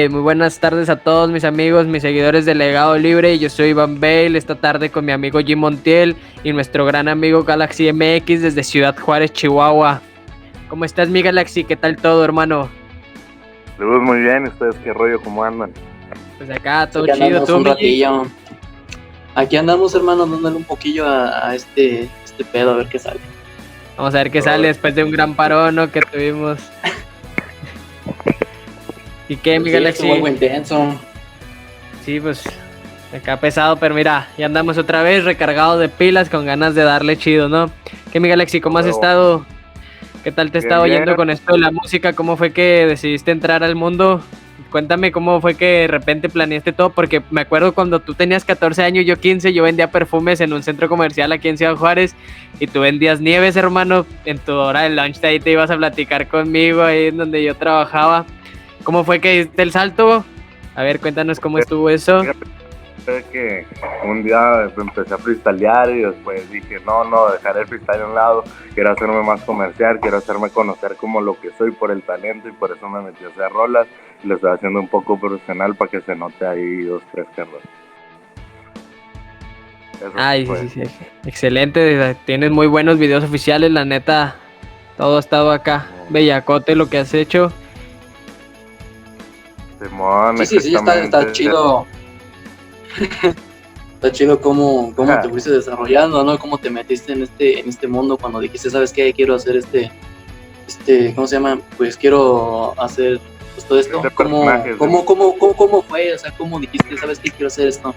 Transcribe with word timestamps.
Hey, 0.00 0.08
muy 0.08 0.20
buenas 0.20 0.60
tardes 0.60 0.88
a 0.90 0.94
todos 0.94 1.28
mis 1.28 1.42
amigos, 1.42 1.88
mis 1.88 2.02
seguidores 2.02 2.46
de 2.46 2.54
Legado 2.54 2.96
Libre. 2.96 3.36
Yo 3.40 3.50
soy 3.50 3.70
Iván 3.70 3.98
Bale, 3.98 4.38
esta 4.38 4.54
tarde 4.54 4.90
con 4.90 5.04
mi 5.04 5.10
amigo 5.10 5.40
Jim 5.40 5.58
Montiel 5.58 6.14
y 6.44 6.52
nuestro 6.52 6.86
gran 6.86 7.08
amigo 7.08 7.42
Galaxy 7.42 7.92
MX 7.92 8.42
desde 8.42 8.62
Ciudad 8.62 8.96
Juárez, 8.96 9.32
Chihuahua. 9.32 10.00
¿Cómo 10.68 10.84
estás, 10.84 11.08
mi 11.08 11.20
Galaxy? 11.20 11.64
¿Qué 11.64 11.74
tal 11.74 11.96
todo, 11.96 12.24
hermano? 12.24 12.68
Saludos, 13.76 14.02
muy 14.02 14.20
bien. 14.20 14.46
¿Ustedes 14.46 14.76
qué 14.84 14.92
rollo? 14.92 15.20
¿Cómo 15.20 15.42
andan? 15.42 15.72
Pues 16.36 16.48
acá, 16.48 16.88
todo 16.88 17.04
chido. 17.04 17.44
¿Tú, 17.44 17.56
un 17.56 18.32
Aquí 19.34 19.56
andamos, 19.56 19.96
hermano, 19.96 20.28
dándole 20.28 20.58
un 20.58 20.64
poquillo 20.64 21.08
a, 21.08 21.56
este, 21.56 22.08
este 22.24 22.44
pedo, 22.44 22.70
a 22.70 22.76
ver 22.76 22.86
qué 22.86 23.00
sale. 23.00 23.18
Vamos 23.96 24.14
a 24.14 24.18
ver 24.18 24.30
qué 24.30 24.42
sale 24.42 24.68
después 24.68 24.94
de 24.94 25.02
un 25.02 25.10
gran 25.10 25.34
parón 25.34 25.74
¿no? 25.74 25.90
que 25.90 26.02
tuvimos. 26.02 26.60
¿Y 29.28 29.36
qué, 29.36 29.58
Miguel 29.60 29.92
sí, 29.94 30.10
Alexi? 30.10 30.28
intenso. 30.28 30.94
Sí, 32.04 32.20
pues 32.20 32.44
acá 33.14 33.38
pesado, 33.38 33.76
pero 33.76 33.94
mira, 33.94 34.28
ya 34.36 34.46
andamos 34.46 34.78
otra 34.78 35.02
vez 35.02 35.24
recargados 35.24 35.80
de 35.80 35.88
pilas 35.88 36.28
con 36.30 36.46
ganas 36.46 36.74
de 36.74 36.82
darle 36.82 37.16
chido, 37.16 37.48
¿no? 37.48 37.70
¿Qué, 38.12 38.20
Miguel 38.20 38.40
Alexi? 38.40 38.60
¿Cómo 38.60 38.78
has 38.78 38.86
estado? 38.86 39.44
¿Qué 40.24 40.32
tal 40.32 40.50
te 40.50 40.58
está 40.58 40.80
oyendo 40.80 41.16
con 41.16 41.30
esto 41.30 41.52
de 41.52 41.58
la 41.58 41.70
música? 41.70 42.12
¿Cómo 42.12 42.36
fue 42.36 42.52
que 42.52 42.86
decidiste 42.86 43.30
entrar 43.30 43.62
al 43.62 43.74
mundo? 43.74 44.22
Cuéntame 44.70 45.12
cómo 45.12 45.40
fue 45.40 45.54
que 45.54 45.64
de 45.64 45.86
repente 45.86 46.28
planeaste 46.28 46.72
todo, 46.72 46.90
porque 46.90 47.22
me 47.30 47.40
acuerdo 47.40 47.72
cuando 47.72 48.00
tú 48.00 48.14
tenías 48.14 48.44
14 48.44 48.82
años, 48.82 49.06
yo 49.06 49.16
15, 49.16 49.52
yo 49.52 49.62
vendía 49.62 49.90
perfumes 49.90 50.40
en 50.40 50.52
un 50.52 50.62
centro 50.62 50.88
comercial 50.88 51.32
aquí 51.32 51.48
en 51.48 51.56
Ciudad 51.56 51.76
Juárez 51.76 52.14
y 52.60 52.66
tú 52.66 52.80
vendías 52.80 53.20
nieves, 53.20 53.56
hermano. 53.56 54.04
En 54.26 54.38
tu 54.38 54.52
hora 54.52 54.82
de 54.82 54.90
lunch 54.90 55.24
ahí 55.24 55.40
te 55.40 55.52
ibas 55.52 55.70
a 55.70 55.76
platicar 55.76 56.28
conmigo 56.28 56.82
ahí 56.82 57.06
en 57.06 57.16
donde 57.16 57.42
yo 57.42 57.54
trabajaba. 57.54 58.26
¿Cómo 58.88 59.04
fue 59.04 59.20
que 59.20 59.44
diste 59.44 59.60
el 59.60 59.70
salto? 59.70 60.24
A 60.74 60.82
ver, 60.82 60.98
cuéntanos 60.98 61.38
cómo 61.38 61.58
estuvo 61.58 61.90
eso. 61.90 62.22
que 63.30 63.66
un 64.02 64.22
día 64.22 64.62
empecé 64.74 65.12
a 65.12 65.18
freestylear 65.18 65.90
y 65.90 66.00
después 66.00 66.50
dije, 66.50 66.80
no, 66.86 67.04
no, 67.04 67.30
dejaré 67.30 67.60
el 67.60 67.66
freestyle 67.66 68.00
a 68.00 68.06
un 68.06 68.14
lado, 68.14 68.44
quiero 68.72 68.92
hacerme 68.92 69.22
más 69.22 69.42
comercial, 69.42 70.00
quiero 70.00 70.16
hacerme 70.16 70.48
conocer 70.48 70.96
como 70.96 71.20
lo 71.20 71.38
que 71.38 71.50
soy 71.58 71.70
por 71.72 71.90
el 71.90 72.00
talento 72.02 72.48
y 72.48 72.52
por 72.52 72.74
eso 72.74 72.88
me 72.88 73.02
metí 73.02 73.24
a 73.24 73.28
hacer 73.28 73.52
rolas. 73.52 73.86
Y 74.24 74.26
lo 74.26 74.36
estoy 74.36 74.52
haciendo 74.52 74.80
un 74.80 74.88
poco 74.88 75.20
profesional 75.20 75.74
para 75.74 75.90
que 75.90 76.00
se 76.00 76.16
note 76.16 76.46
ahí 76.46 76.84
dos, 76.84 77.02
tres 77.12 77.26
carros. 77.36 77.60
Ay, 80.16 80.46
sí, 80.46 80.68
sí, 80.70 80.86
sí, 80.86 81.04
excelente, 81.26 82.16
tienes 82.24 82.50
muy 82.52 82.66
buenos 82.66 82.98
videos 82.98 83.22
oficiales, 83.22 83.70
la 83.70 83.84
neta, 83.84 84.36
todo 84.96 85.18
ha 85.18 85.20
estado 85.20 85.52
acá, 85.52 85.88
bellacote 86.08 86.74
lo 86.74 86.88
que 86.88 86.96
has 86.96 87.12
hecho 87.12 87.52
sí, 90.38 90.46
sí, 90.46 90.60
sí, 90.60 90.74
está, 90.74 91.32
chido. 91.32 91.86
está 93.94 94.12
chido 94.12 94.40
cómo, 94.40 94.92
cómo 94.94 95.20
te 95.20 95.28
fuiste 95.30 95.50
desarrollando, 95.50 96.24
¿no? 96.24 96.38
Cómo 96.38 96.58
te 96.58 96.70
metiste 96.70 97.12
en 97.12 97.22
este, 97.22 97.60
en 97.60 97.68
este 97.68 97.86
mundo 97.86 98.16
cuando 98.16 98.40
dijiste, 98.40 98.70
¿sabes 98.70 98.92
qué? 98.92 99.12
Quiero 99.12 99.34
hacer 99.34 99.56
este, 99.56 99.90
este, 100.66 101.14
¿cómo 101.14 101.26
se 101.26 101.36
llama? 101.36 101.60
Pues 101.76 101.96
quiero 101.96 102.74
hacer 102.80 103.20
pues, 103.54 103.66
todo 103.66 103.78
esto. 103.78 103.98
Este 103.98 104.10
¿Cómo, 104.10 104.44
cómo, 104.78 105.04
cómo, 105.04 105.38
cómo, 105.38 105.56
cómo 105.56 105.82
fue? 105.82 106.14
O 106.14 106.18
sea, 106.18 106.30
¿cómo 106.36 106.60
dijiste, 106.60 106.96
¿sabes 106.96 107.18
qué? 107.18 107.30
Quiero 107.30 107.48
hacer 107.48 107.68
esto. 107.68 107.94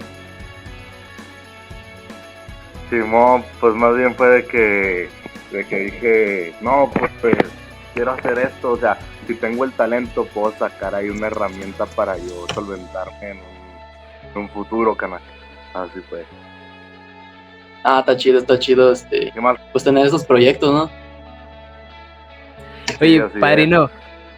Simón, 2.90 3.46
pues 3.60 3.74
más 3.74 3.96
bien 3.96 4.14
fue 4.16 4.28
de 4.28 4.46
que, 4.46 5.10
de 5.52 5.66
que 5.66 5.80
dije, 5.80 6.56
no, 6.62 6.92
pues, 6.94 7.12
pues 7.22 7.36
quiero 7.94 8.12
hacer 8.12 8.38
esto, 8.40 8.72
o 8.72 8.78
sea, 8.78 8.98
si 9.28 9.36
tengo 9.36 9.64
el 9.64 9.72
talento, 9.72 10.26
puedo 10.26 10.54
sacar 10.58 10.96
ahí 10.96 11.10
una 11.10 11.28
herramienta 11.28 11.86
para 11.86 12.18
yo 12.18 12.46
solventarme 12.54 13.32
en 13.32 13.40
un, 14.36 14.50
futuro, 14.50 14.96
canal. 14.96 15.22
Así 15.74 16.00
fue. 16.10 16.26
Ah, 17.84 18.00
está 18.00 18.16
chido, 18.16 18.40
está 18.40 18.60
chido, 18.60 18.92
este, 18.92 19.34
pues 19.72 19.84
tener 19.84 20.06
esos 20.06 20.26
proyectos, 20.26 20.72
¿no? 20.74 21.02
Oye, 23.00 23.22
padrino, 23.40 23.90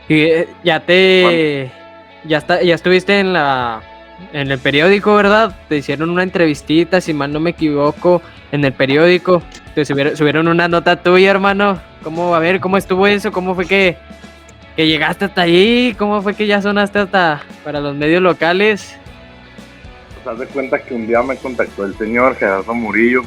eh, 0.08 0.48
ya 0.64 0.80
te, 0.80 1.72
ya 2.24 2.38
está, 2.38 2.62
ya 2.62 2.76
estuviste 2.76 3.20
en 3.20 3.34
la, 3.34 3.82
en 4.32 4.52
el 4.52 4.60
periódico, 4.60 5.16
¿verdad? 5.16 5.54
Te 5.68 5.78
hicieron 5.78 6.10
una 6.10 6.24
entrevistita, 6.24 7.02
si 7.02 7.14
mal 7.14 7.34
no 7.34 7.40
me 7.40 7.50
equivoco, 7.50 8.22
en 8.52 8.64
el 8.64 8.74
periódico. 8.74 9.42
Te 9.76 9.84
subieron, 9.84 10.16
subieron 10.16 10.48
una 10.48 10.68
nota 10.68 10.96
tuya, 10.96 11.32
hermano. 11.32 11.82
¿Cómo, 12.04 12.36
a 12.36 12.40
ver, 12.40 12.60
cómo 12.60 12.78
estuvo 12.78 13.08
eso? 13.08 13.32
¿Cómo 13.32 13.56
fue 13.56 13.66
que, 13.66 13.98
que 14.76 14.88
llegaste 14.88 15.26
hasta 15.26 15.42
ahí? 15.42 15.96
¿Cómo 15.98 16.22
fue 16.22 16.36
que 16.36 16.48
ya 16.48 16.62
sonaste 16.62 17.00
hasta 17.00 17.44
para 17.64 17.80
los 17.80 17.96
medios 17.96 18.22
locales? 18.22 18.98
Pues 20.16 20.28
haz 20.28 20.40
de 20.40 20.48
cuenta 20.48 20.80
que 20.80 20.94
un 20.94 21.08
día 21.08 21.22
me 21.22 21.36
contactó 21.38 21.86
el 21.86 21.98
señor 21.98 22.36
Gerardo 22.36 22.74
Murillo 22.74 23.22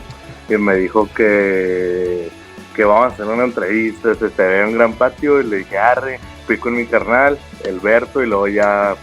y 0.48 0.56
me 0.56 0.76
dijo 0.76 1.08
que, 1.14 2.28
que 2.74 2.84
vamos 2.84 3.04
a 3.04 3.14
hacer 3.14 3.26
una 3.26 3.44
entrevista, 3.44 4.14
se 4.14 4.28
te 4.28 4.42
ve 4.42 4.60
en 4.60 4.68
un 4.68 4.74
gran 4.74 4.92
patio 4.92 5.40
y 5.40 5.44
le 5.44 5.58
dije, 5.58 5.78
arre, 5.78 6.18
fui 6.46 6.56
con 6.56 6.74
mi 6.74 6.86
carnal, 6.86 7.38
el 7.64 7.80
Berto, 7.80 8.22
y 8.22 8.26
luego 8.26 8.48
ya 8.48 8.96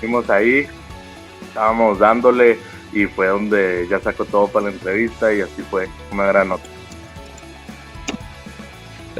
fuimos 0.00 0.28
ahí, 0.30 0.66
estábamos 1.46 1.98
dándole 1.98 2.58
y 2.92 3.04
fue 3.06 3.26
donde 3.26 3.86
ya 3.90 4.00
sacó 4.00 4.24
todo 4.24 4.48
para 4.48 4.66
la 4.66 4.72
entrevista 4.72 5.32
y 5.32 5.42
así 5.42 5.62
fue 5.70 5.88
una 6.12 6.26
gran 6.26 6.48
nota. 6.48 6.75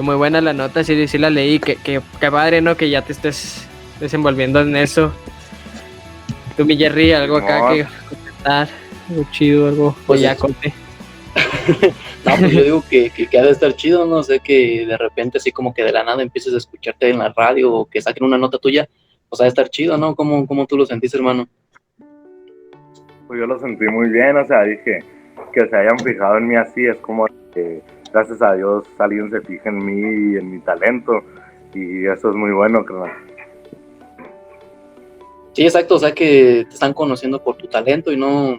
Muy 0.01 0.15
buena 0.15 0.41
la 0.41 0.53
nota, 0.53 0.84
sí, 0.84 1.09
sí 1.09 1.19
la 1.19 1.31
leí. 1.31 1.59
Que, 1.59 1.77
que, 1.77 2.01
padre, 2.21 2.61
¿no? 2.61 2.77
Que 2.77 2.91
ya 2.91 3.03
te 3.03 3.12
estés 3.12 3.67
desenvolviendo 4.01 4.61
en 4.61 4.77
eso. 4.77 5.12
Tú, 6.57 6.65
mi 6.65 6.77
Jerry, 6.77 7.12
algo 7.12 7.39
acá 7.39 7.71
que 7.73 7.87
comentar. 8.09 8.69
Algo 9.09 9.27
chido, 9.31 9.69
algo. 9.69 9.97
Pues 10.06 10.21
ya 10.21 10.37
conté. 10.37 10.73
no, 12.25 12.37
pues 12.37 12.53
yo 12.53 12.62
digo 12.62 12.85
que, 12.89 13.11
que, 13.11 13.39
ha 13.39 13.43
de 13.43 13.51
estar 13.51 13.75
chido, 13.75 14.06
no 14.06 14.23
sé, 14.23 14.41
que 14.41 14.87
de 14.87 14.97
repente 14.97 15.39
así 15.39 15.53
como 15.53 15.75
que 15.75 15.85
de 15.85 15.93
la 15.93 16.03
nada 16.03 16.23
empieces 16.23 16.55
a 16.55 16.59
escucharte 16.59 17.11
en 17.11 17.19
la 17.19 17.33
radio 17.37 17.73
o 17.73 17.85
que 17.87 18.01
saquen 18.01 18.25
una 18.25 18.39
nota 18.39 18.59
tuya, 18.59 18.89
pues 19.29 19.41
ha 19.41 19.45
de 19.45 19.51
estar 19.51 19.69
chido, 19.69 19.99
¿no? 19.99 20.15
¿Cómo, 20.15 20.47
cómo 20.47 20.67
tú 20.67 20.79
lo 20.79 20.87
sentiste, 20.87 21.19
hermano? 21.19 21.47
Pues 23.27 23.41
yo 23.41 23.47
lo 23.47 23.59
sentí 23.59 23.85
muy 23.87 24.09
bien, 24.09 24.37
o 24.37 24.47
sea, 24.47 24.62
dije 24.62 25.01
que 25.53 25.69
se 25.69 25.77
hayan 25.77 25.99
fijado 25.99 26.39
en 26.39 26.49
mí 26.49 26.56
así, 26.56 26.87
es 26.87 26.97
como 26.99 27.27
que 27.53 27.83
gracias 28.16 28.41
a 28.41 28.54
Dios 28.54 28.84
alguien 28.99 29.31
se 29.31 29.43
fija 29.43 29.69
en 29.69 29.84
mí 29.84 30.32
y 30.32 30.37
en 30.38 30.50
mi 30.50 30.59
talento 30.60 31.22
y 31.75 32.06
eso 32.06 32.31
es 32.31 32.34
muy 32.34 32.50
bueno, 32.53 32.82
creo. 32.82 33.04
Sí, 35.53 35.65
exacto, 35.65 35.97
o 35.97 35.99
sea 35.99 36.12
que 36.12 36.65
te 36.66 36.75
están 36.75 36.94
conociendo 36.94 37.43
por 37.43 37.56
tu 37.56 37.66
talento 37.66 38.10
y 38.10 38.16
no, 38.16 38.59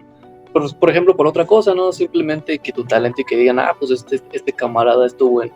por, 0.52 0.90
ejemplo, 0.90 1.16
por 1.16 1.26
otra 1.26 1.44
cosa, 1.44 1.74
¿no? 1.74 1.90
Simplemente 1.90 2.60
que 2.60 2.72
tu 2.72 2.84
talento 2.84 3.20
y 3.20 3.24
que 3.24 3.36
digan, 3.36 3.58
ah, 3.58 3.74
pues 3.76 3.90
este, 3.90 4.20
este 4.32 4.52
camarada 4.52 5.06
estuvo 5.06 5.42
en, 5.42 5.52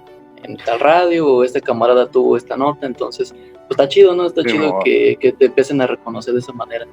tal 0.64 0.80
radio 0.80 1.28
o 1.28 1.44
este 1.44 1.60
camarada 1.60 2.10
tuvo 2.10 2.36
esta 2.36 2.56
nota, 2.56 2.86
entonces, 2.86 3.32
pues 3.32 3.70
está 3.70 3.88
chido, 3.88 4.16
¿no? 4.16 4.26
Está 4.26 4.42
chido 4.42 4.80
que, 4.84 5.16
que 5.20 5.30
te 5.32 5.44
empiecen 5.46 5.80
a 5.80 5.86
reconocer 5.86 6.34
de 6.34 6.40
esa 6.40 6.52
manera. 6.52 6.86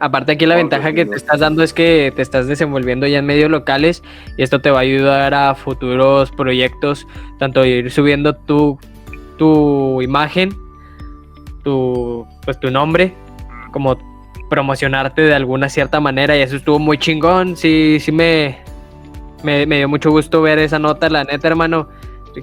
Aparte 0.00 0.32
aquí 0.32 0.46
la 0.46 0.56
ventaja 0.56 0.94
que 0.94 1.04
te 1.04 1.14
estás 1.14 1.40
dando 1.40 1.62
es 1.62 1.74
que 1.74 2.10
te 2.16 2.22
estás 2.22 2.46
desenvolviendo 2.46 3.06
ya 3.06 3.18
en 3.18 3.26
medios 3.26 3.50
locales 3.50 4.02
y 4.38 4.42
esto 4.42 4.58
te 4.62 4.70
va 4.70 4.78
a 4.78 4.82
ayudar 4.82 5.34
a 5.34 5.54
futuros 5.54 6.30
proyectos, 6.30 7.06
tanto 7.38 7.66
ir 7.66 7.90
subiendo 7.90 8.34
tu, 8.34 8.78
tu 9.36 10.00
imagen, 10.00 10.56
tu, 11.62 12.26
pues 12.46 12.58
tu 12.58 12.70
nombre, 12.70 13.12
como 13.72 13.98
promocionarte 14.48 15.20
de 15.20 15.34
alguna 15.34 15.68
cierta 15.68 16.00
manera 16.00 16.34
y 16.34 16.40
eso 16.40 16.56
estuvo 16.56 16.78
muy 16.78 16.96
chingón, 16.96 17.54
sí, 17.54 17.98
sí 18.00 18.10
me, 18.10 18.56
me, 19.44 19.66
me 19.66 19.76
dio 19.76 19.88
mucho 19.88 20.10
gusto 20.10 20.40
ver 20.40 20.58
esa 20.60 20.78
nota, 20.78 21.10
la 21.10 21.24
neta 21.24 21.46
hermano, 21.46 21.90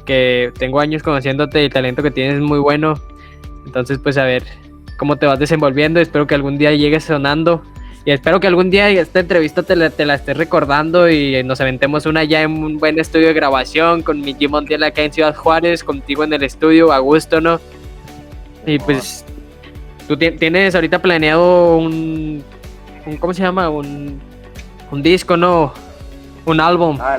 que 0.05 0.53
tengo 0.59 0.79
años 0.79 1.01
conociéndote 1.01 1.63
y 1.63 1.65
el 1.65 1.73
talento 1.73 2.03
que 2.03 2.11
tienes 2.11 2.35
es 2.35 2.41
muy 2.41 2.59
bueno, 2.59 2.93
entonces 3.65 3.97
pues 3.97 4.15
a 4.19 4.25
ver, 4.25 4.43
cómo 4.97 5.17
te 5.17 5.25
vas 5.25 5.39
desenvolviendo. 5.39 5.99
Espero 5.99 6.27
que 6.27 6.35
algún 6.35 6.57
día 6.57 6.73
llegues 6.73 7.05
sonando. 7.05 7.63
Y 8.03 8.11
espero 8.11 8.39
que 8.39 8.47
algún 8.47 8.69
día 8.69 8.89
esta 8.89 9.19
entrevista 9.19 9.63
te 9.63 9.75
la, 9.75 9.89
te 9.89 10.05
la 10.05 10.15
estés 10.15 10.37
recordando 10.37 11.09
y 11.09 11.43
nos 11.43 11.59
aventemos 11.59 12.05
una 12.05 12.23
ya 12.23 12.41
en 12.41 12.51
un 12.63 12.77
buen 12.77 12.97
estudio 12.99 13.27
de 13.27 13.33
grabación 13.33 14.01
con 14.01 14.21
mi 14.21 14.33
Jim 14.33 14.51
Montiel 14.51 14.83
acá 14.83 15.03
en 15.03 15.11
Ciudad 15.11 15.35
Juárez, 15.35 15.83
contigo 15.83 16.23
en 16.23 16.31
el 16.31 16.41
estudio, 16.43 16.93
a 16.93 16.99
gusto, 16.99 17.41
¿no? 17.41 17.59
Y 18.65 18.79
pues 18.79 19.25
tú 20.07 20.15
tienes 20.15 20.73
ahorita 20.73 21.01
planeado 21.01 21.77
un, 21.77 22.43
¿cómo 23.19 23.33
se 23.33 23.43
llama? 23.43 23.69
Un, 23.69 24.21
un 24.89 25.03
disco, 25.03 25.35
¿no? 25.35 25.73
Un 26.45 26.61
álbum. 26.61 26.97
Ah, 27.01 27.17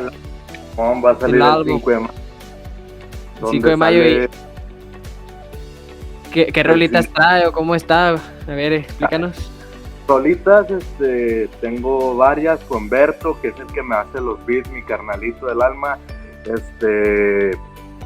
va 0.79 1.11
a 1.11 1.21
salir 1.21 1.43
el, 1.43 1.65
5 1.65 1.91
de 1.91 1.99
mayo. 1.99 2.13
5 3.51 3.69
de 3.69 3.77
mayo 3.77 4.03
y 4.03 4.29
¿Qué, 6.33 6.47
qué 6.47 6.63
rolitas 6.63 7.09
trae 7.09 7.47
o 7.47 7.53
cómo 7.53 7.75
está? 7.75 8.11
A 8.11 8.19
ver, 8.47 8.73
explícanos. 8.73 9.51
Rolitas, 10.07 10.71
este, 10.71 11.49
tengo 11.61 12.17
varias 12.17 12.61
con 12.65 12.89
Berto, 12.89 13.39
que 13.41 13.49
es 13.49 13.61
el 13.61 13.67
que 13.67 13.83
me 13.83 13.97
hace 13.97 14.21
los 14.21 14.45
beats, 14.47 14.71
mi 14.71 14.83
carnalito 14.83 15.47
del 15.47 15.61
alma. 15.61 15.99
Este, 16.45 17.51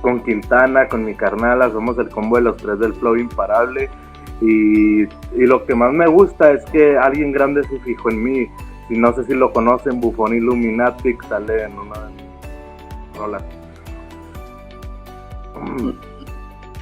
con 0.01 0.23
Quintana, 0.25 0.89
con 0.89 1.05
mi 1.05 1.15
carnala, 1.15 1.71
somos 1.71 1.97
el 1.99 2.09
combo 2.09 2.37
de 2.37 2.43
los 2.43 2.57
tres 2.57 2.79
del 2.81 2.95
flow 2.95 3.17
imparable. 3.17 3.89
Y, 4.41 5.03
y 5.03 5.47
lo 5.47 5.65
que 5.65 5.75
más 5.75 5.93
me 5.93 6.09
gusta 6.09 6.51
es 6.51 6.65
que 6.67 6.97
alguien 6.97 7.31
grande 7.31 7.63
se 7.65 7.79
fijó 7.81 8.11
en 8.11 8.23
mí. 8.23 8.49
Y 8.91 8.99
no 8.99 9.15
sé 9.15 9.25
si 9.25 9.35
lo 9.35 9.53
conocen, 9.53 10.01
Bufón 10.01 10.35
Illuminatic 10.35 11.23
sale 11.29 11.63
en 11.63 11.79
una 11.79 11.99
de 12.01 12.13
mis 12.15 13.17
rolas. 13.17 13.45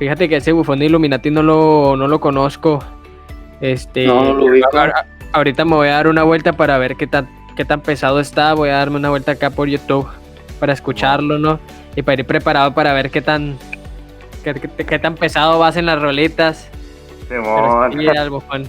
Fíjate 0.01 0.29
que 0.29 0.37
ese 0.37 0.51
bufón 0.53 0.79
de 0.79 0.87
Illuminati 0.87 1.31
no 1.31 1.43
lo, 1.43 1.95
no 1.97 2.09
lo 2.09 2.19
conozco. 2.21 2.83
Este, 3.61 4.07
No, 4.07 4.25
no 4.25 4.33
lo 4.35 4.45
ubico. 4.47 4.69
ahora- 4.77 5.07
ahorita 5.33 5.65
me 5.67 5.77
voy 5.77 5.89
a 5.89 5.93
dar 5.93 6.09
una 6.09 6.23
vuelta 6.23 6.55
para 6.55 6.79
ver 6.79 6.97
qué 6.97 7.07
tan, 7.07 7.29
qué 7.57 7.65
tan 7.67 7.83
pesado 7.83 8.19
está. 8.19 8.55
Voy 8.55 8.71
a 8.71 8.77
darme 8.79 8.97
una 8.97 9.11
vuelta 9.11 9.33
acá 9.33 9.51
por 9.51 9.69
YouTube 9.69 10.09
para 10.59 10.73
escucharlo, 10.73 11.39
¿no? 11.39 11.61
Y 11.97 12.03
para 12.03 12.19
ir 12.21 12.27
preparado 12.27 12.73
para 12.75 12.93
ver 12.95 13.11
qué 13.11 13.21
tan, 13.21 13.59
qué, 14.43 14.55
qué- 14.55 14.87
qué 14.87 14.99
tan 14.99 15.15
pesado 15.17 15.59
vas 15.59 15.77
en 15.77 15.85
las 15.87 16.01
roletas. 16.01 16.71
Pero 17.29 17.45
sí, 17.93 18.09
al 18.09 18.31
bufón, 18.31 18.65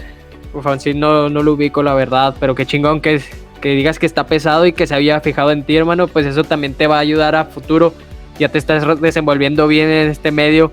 bufón 0.54 0.80
sí 0.82 0.94
no, 0.94 1.30
no 1.30 1.42
lo 1.44 1.54
ubico, 1.54 1.82
la 1.82 1.94
verdad. 1.94 2.36
Pero 2.42 2.56
qué 2.56 2.66
chingón 2.66 3.00
que, 3.00 3.22
que 3.62 3.70
digas 3.70 3.98
que 4.00 4.06
está 4.06 4.26
pesado 4.26 4.66
y 4.66 4.74
que 4.74 4.86
se 4.86 4.94
había 4.96 5.22
fijado 5.22 5.52
en 5.52 5.64
ti, 5.64 5.78
hermano. 5.78 6.08
Pues 6.10 6.26
eso 6.26 6.44
también 6.44 6.74
te 6.74 6.88
va 6.88 6.98
a 6.98 7.00
ayudar 7.00 7.36
a 7.36 7.46
futuro. 7.46 7.94
Ya 8.38 8.50
te 8.50 8.58
estás 8.58 8.84
desenvolviendo 9.00 9.66
bien 9.68 9.90
en 9.90 10.10
este 10.10 10.32
medio. 10.32 10.72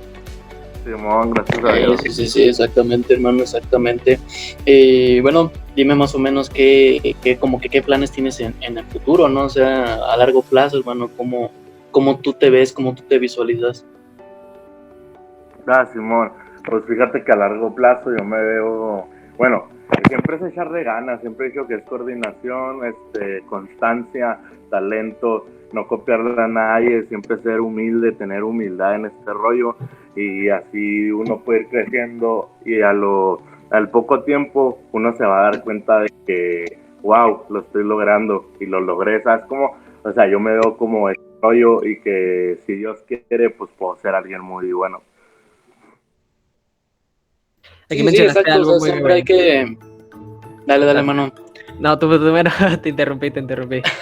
Simón, 0.96 1.30
gracias 1.32 1.64
a 1.64 1.72
Sí, 1.72 1.78
Dios. 1.78 2.00
sí, 2.02 2.10
sí, 2.10 2.26
sí, 2.28 2.42
exactamente, 2.48 3.14
hermano, 3.14 3.42
exactamente. 3.42 4.18
Eh, 4.66 5.20
bueno, 5.22 5.50
dime 5.76 5.94
más 5.94 6.14
o 6.14 6.18
menos 6.18 6.48
qué, 6.50 7.14
qué, 7.22 7.38
como 7.38 7.60
que 7.60 7.68
qué 7.68 7.82
planes 7.82 8.10
tienes 8.12 8.40
en, 8.40 8.54
en 8.60 8.78
el 8.78 8.84
futuro, 8.86 9.28
¿no? 9.28 9.44
O 9.44 9.48
sea, 9.48 9.96
a 10.12 10.16
largo 10.16 10.42
plazo, 10.42 10.78
hermano, 10.78 11.10
cómo, 11.16 11.50
cómo 11.90 12.18
tú 12.20 12.32
te 12.32 12.50
ves, 12.50 12.72
cómo 12.72 12.94
tú 12.94 13.02
te 13.08 13.18
visualizas. 13.18 13.84
Ah, 15.66 15.86
Simón, 15.92 16.32
pues 16.64 16.84
fíjate 16.86 17.22
que 17.22 17.32
a 17.32 17.36
largo 17.36 17.74
plazo 17.74 18.10
yo 18.16 18.24
me 18.24 18.40
veo, 18.40 19.06
bueno, 19.36 19.68
siempre 20.08 20.36
es 20.36 20.42
echarle 20.42 20.82
ganas, 20.84 21.20
siempre 21.20 21.46
he 21.46 21.50
dicho 21.50 21.66
que 21.66 21.74
es 21.74 21.82
coordinación, 21.84 22.80
este, 22.86 23.42
constancia, 23.46 24.38
talento, 24.70 25.46
no 25.72 25.86
copiarle 25.86 26.40
a 26.42 26.48
nadie, 26.48 27.02
siempre 27.04 27.36
ser 27.42 27.60
humilde, 27.60 28.12
tener 28.12 28.42
humildad 28.42 28.94
en 28.94 29.06
este 29.06 29.32
rollo 29.34 29.76
y 30.18 30.48
así 30.48 31.10
uno 31.10 31.38
puede 31.44 31.60
ir 31.60 31.68
creciendo 31.68 32.50
y 32.64 32.80
a 32.80 32.92
lo, 32.92 33.40
al 33.70 33.90
poco 33.90 34.24
tiempo 34.24 34.80
uno 34.92 35.14
se 35.16 35.24
va 35.24 35.40
a 35.40 35.50
dar 35.50 35.62
cuenta 35.62 36.00
de 36.00 36.08
que, 36.26 36.78
wow, 37.02 37.44
lo 37.48 37.60
estoy 37.60 37.84
logrando 37.84 38.50
y 38.58 38.66
lo 38.66 38.80
logré, 38.80 39.22
¿sabes? 39.22 39.46
Como, 39.46 39.76
o 40.02 40.12
sea, 40.12 40.28
yo 40.28 40.40
me 40.40 40.52
veo 40.52 40.76
como 40.76 41.08
este 41.08 41.22
rollo 41.40 41.84
y 41.84 42.00
que 42.00 42.58
si 42.66 42.74
Dios 42.74 42.98
quiere, 43.06 43.50
pues 43.50 43.70
puedo 43.78 43.96
ser 43.96 44.14
alguien 44.14 44.40
muy 44.40 44.72
bueno. 44.72 45.02
Aquí 47.90 48.00
Sí, 48.00 48.16
sí, 48.16 48.22
exacto, 48.22 48.52
algo 48.52 48.72
o 48.72 48.72
sea, 48.72 48.80
muy 48.80 48.90
siempre 48.90 49.14
hay 49.14 49.22
que... 49.22 49.78
Dale, 50.66 50.84
dale, 50.84 51.02
mano. 51.02 51.32
No, 51.78 51.98
tú 51.98 52.08
primero 52.08 52.50
te 52.82 52.88
interrumpí, 52.88 53.30
te 53.30 53.40
interrumpí. 53.40 53.82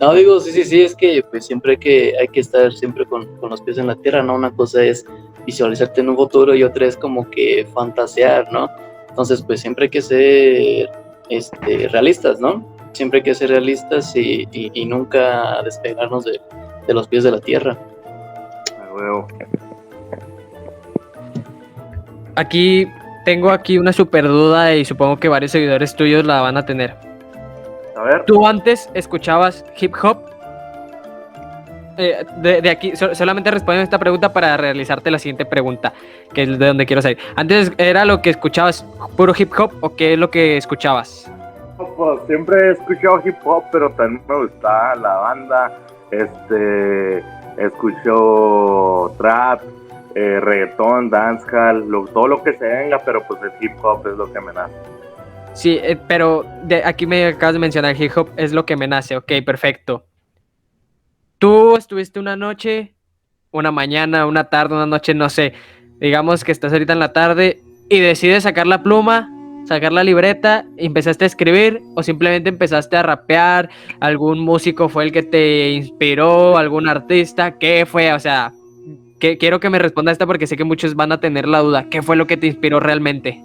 No, 0.00 0.12
digo, 0.14 0.40
sí, 0.40 0.50
sí, 0.50 0.64
sí, 0.64 0.82
es 0.82 0.94
que 0.96 1.22
pues 1.30 1.46
siempre 1.46 1.72
hay 1.72 1.78
que, 1.78 2.14
hay 2.20 2.26
que 2.28 2.40
estar 2.40 2.72
siempre 2.72 3.06
con, 3.06 3.24
con 3.38 3.50
los 3.50 3.60
pies 3.62 3.78
en 3.78 3.86
la 3.86 3.94
tierra, 3.94 4.22
¿no? 4.22 4.34
Una 4.34 4.50
cosa 4.50 4.82
es 4.82 5.06
visualizarte 5.46 6.00
en 6.00 6.08
un 6.10 6.16
futuro 6.16 6.54
y 6.54 6.64
otra 6.64 6.86
es 6.86 6.96
como 6.96 7.28
que 7.30 7.64
fantasear, 7.72 8.52
¿no? 8.52 8.68
Entonces, 9.08 9.40
pues 9.42 9.60
siempre 9.60 9.84
hay 9.84 9.90
que 9.90 10.02
ser 10.02 10.90
este, 11.28 11.88
realistas, 11.88 12.40
¿no? 12.40 12.66
Siempre 12.92 13.18
hay 13.18 13.22
que 13.22 13.34
ser 13.34 13.50
realistas 13.50 14.14
y, 14.16 14.48
y- 14.52 14.70
y 14.74 14.84
nunca 14.84 15.62
despegarnos 15.62 16.24
de, 16.24 16.40
de 16.86 16.94
los 16.94 17.06
pies 17.06 17.22
de 17.24 17.30
la 17.30 17.40
tierra. 17.40 17.78
Aquí 22.34 22.86
tengo 23.24 23.50
aquí 23.50 23.78
una 23.78 23.92
super 23.92 24.26
duda 24.26 24.74
y 24.74 24.84
supongo 24.84 25.16
que 25.18 25.28
varios 25.28 25.50
seguidores 25.52 25.94
tuyos 25.94 26.24
la 26.24 26.40
van 26.40 26.56
a 26.56 26.64
tener. 26.64 26.94
A 27.96 28.02
ver, 28.02 28.24
¿Tú 28.24 28.46
antes 28.46 28.88
escuchabas 28.94 29.64
hip 29.78 29.94
hop? 30.02 30.18
Eh, 31.98 32.24
de, 32.38 32.62
de 32.62 32.70
aquí, 32.70 32.96
so- 32.96 33.14
solamente 33.14 33.50
responde 33.50 33.82
esta 33.82 33.98
pregunta 33.98 34.32
para 34.32 34.56
realizarte 34.56 35.10
la 35.10 35.18
siguiente 35.18 35.44
pregunta, 35.44 35.92
que 36.32 36.44
es 36.44 36.58
de 36.58 36.66
donde 36.66 36.86
quiero 36.86 37.02
salir. 37.02 37.18
¿Antes 37.36 37.70
era 37.76 38.04
lo 38.06 38.22
que 38.22 38.30
escuchabas 38.30 38.82
puro 39.16 39.34
hip 39.36 39.52
hop 39.58 39.72
o 39.82 39.94
qué 39.94 40.14
es 40.14 40.18
lo 40.18 40.30
que 40.30 40.56
escuchabas? 40.56 41.30
pues 41.96 42.20
siempre 42.28 42.68
he 42.68 42.72
escuchado 42.72 43.20
hip 43.24 43.36
hop, 43.44 43.64
pero 43.72 43.90
también 43.90 44.22
me 44.28 44.36
gusta 44.36 44.94
la 44.96 45.14
banda. 45.16 45.78
Este, 46.10 47.18
escucho 47.58 49.12
trap, 49.18 49.60
eh, 50.14 50.40
reggaetón, 50.40 51.10
dancehall, 51.10 51.88
todo 52.12 52.28
lo 52.28 52.42
que 52.42 52.52
se 52.54 52.64
venga, 52.64 52.98
pero 52.98 53.22
pues 53.26 53.40
el 53.42 53.52
hip 53.60 53.72
hop 53.82 54.06
es 54.06 54.16
lo 54.16 54.32
que 54.32 54.40
me 54.40 54.52
nace. 54.52 54.74
Sí, 55.54 55.78
eh, 55.82 55.98
pero 56.08 56.44
de, 56.64 56.82
aquí 56.84 57.06
me 57.06 57.26
acabas 57.26 57.54
de 57.54 57.58
mencionar 57.58 58.00
hip 58.00 58.12
hop 58.16 58.30
es 58.36 58.52
lo 58.52 58.64
que 58.64 58.76
me 58.76 58.88
nace, 58.88 59.16
ok, 59.16 59.32
perfecto. 59.44 60.06
Tú 61.38 61.76
estuviste 61.76 62.20
una 62.20 62.36
noche, 62.36 62.94
una 63.50 63.70
mañana, 63.70 64.26
una 64.26 64.44
tarde, 64.44 64.74
una 64.74 64.86
noche, 64.86 65.14
no 65.14 65.28
sé, 65.28 65.52
digamos 66.00 66.44
que 66.44 66.52
estás 66.52 66.72
ahorita 66.72 66.92
en 66.92 66.98
la 66.98 67.12
tarde 67.12 67.60
y 67.88 68.00
decides 68.00 68.44
sacar 68.44 68.66
la 68.66 68.82
pluma, 68.82 69.30
sacar 69.66 69.92
la 69.92 70.04
libreta, 70.04 70.64
empezaste 70.76 71.24
a 71.24 71.26
escribir 71.26 71.80
o 71.94 72.02
simplemente 72.02 72.48
empezaste 72.48 72.96
a 72.96 73.02
rapear, 73.02 73.68
algún 74.00 74.40
músico 74.40 74.88
fue 74.88 75.04
el 75.04 75.12
que 75.12 75.22
te 75.22 75.70
inspiró, 75.70 76.56
algún 76.56 76.88
artista, 76.88 77.58
¿qué 77.58 77.86
fue? 77.86 78.12
O 78.12 78.18
sea, 78.18 78.52
quiero 79.38 79.60
que 79.60 79.70
me 79.70 79.78
responda 79.78 80.12
esta 80.12 80.26
porque 80.26 80.46
sé 80.46 80.56
que 80.56 80.64
muchos 80.64 80.94
van 80.94 81.12
a 81.12 81.20
tener 81.20 81.46
la 81.46 81.60
duda, 81.60 81.88
¿qué 81.88 82.02
fue 82.02 82.16
lo 82.16 82.26
que 82.26 82.36
te 82.36 82.48
inspiró 82.48 82.80
realmente? 82.80 83.40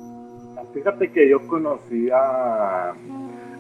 Fíjate 0.74 1.12
que 1.12 1.30
yo 1.30 1.40
conocí 1.48 2.10
a, 2.12 2.94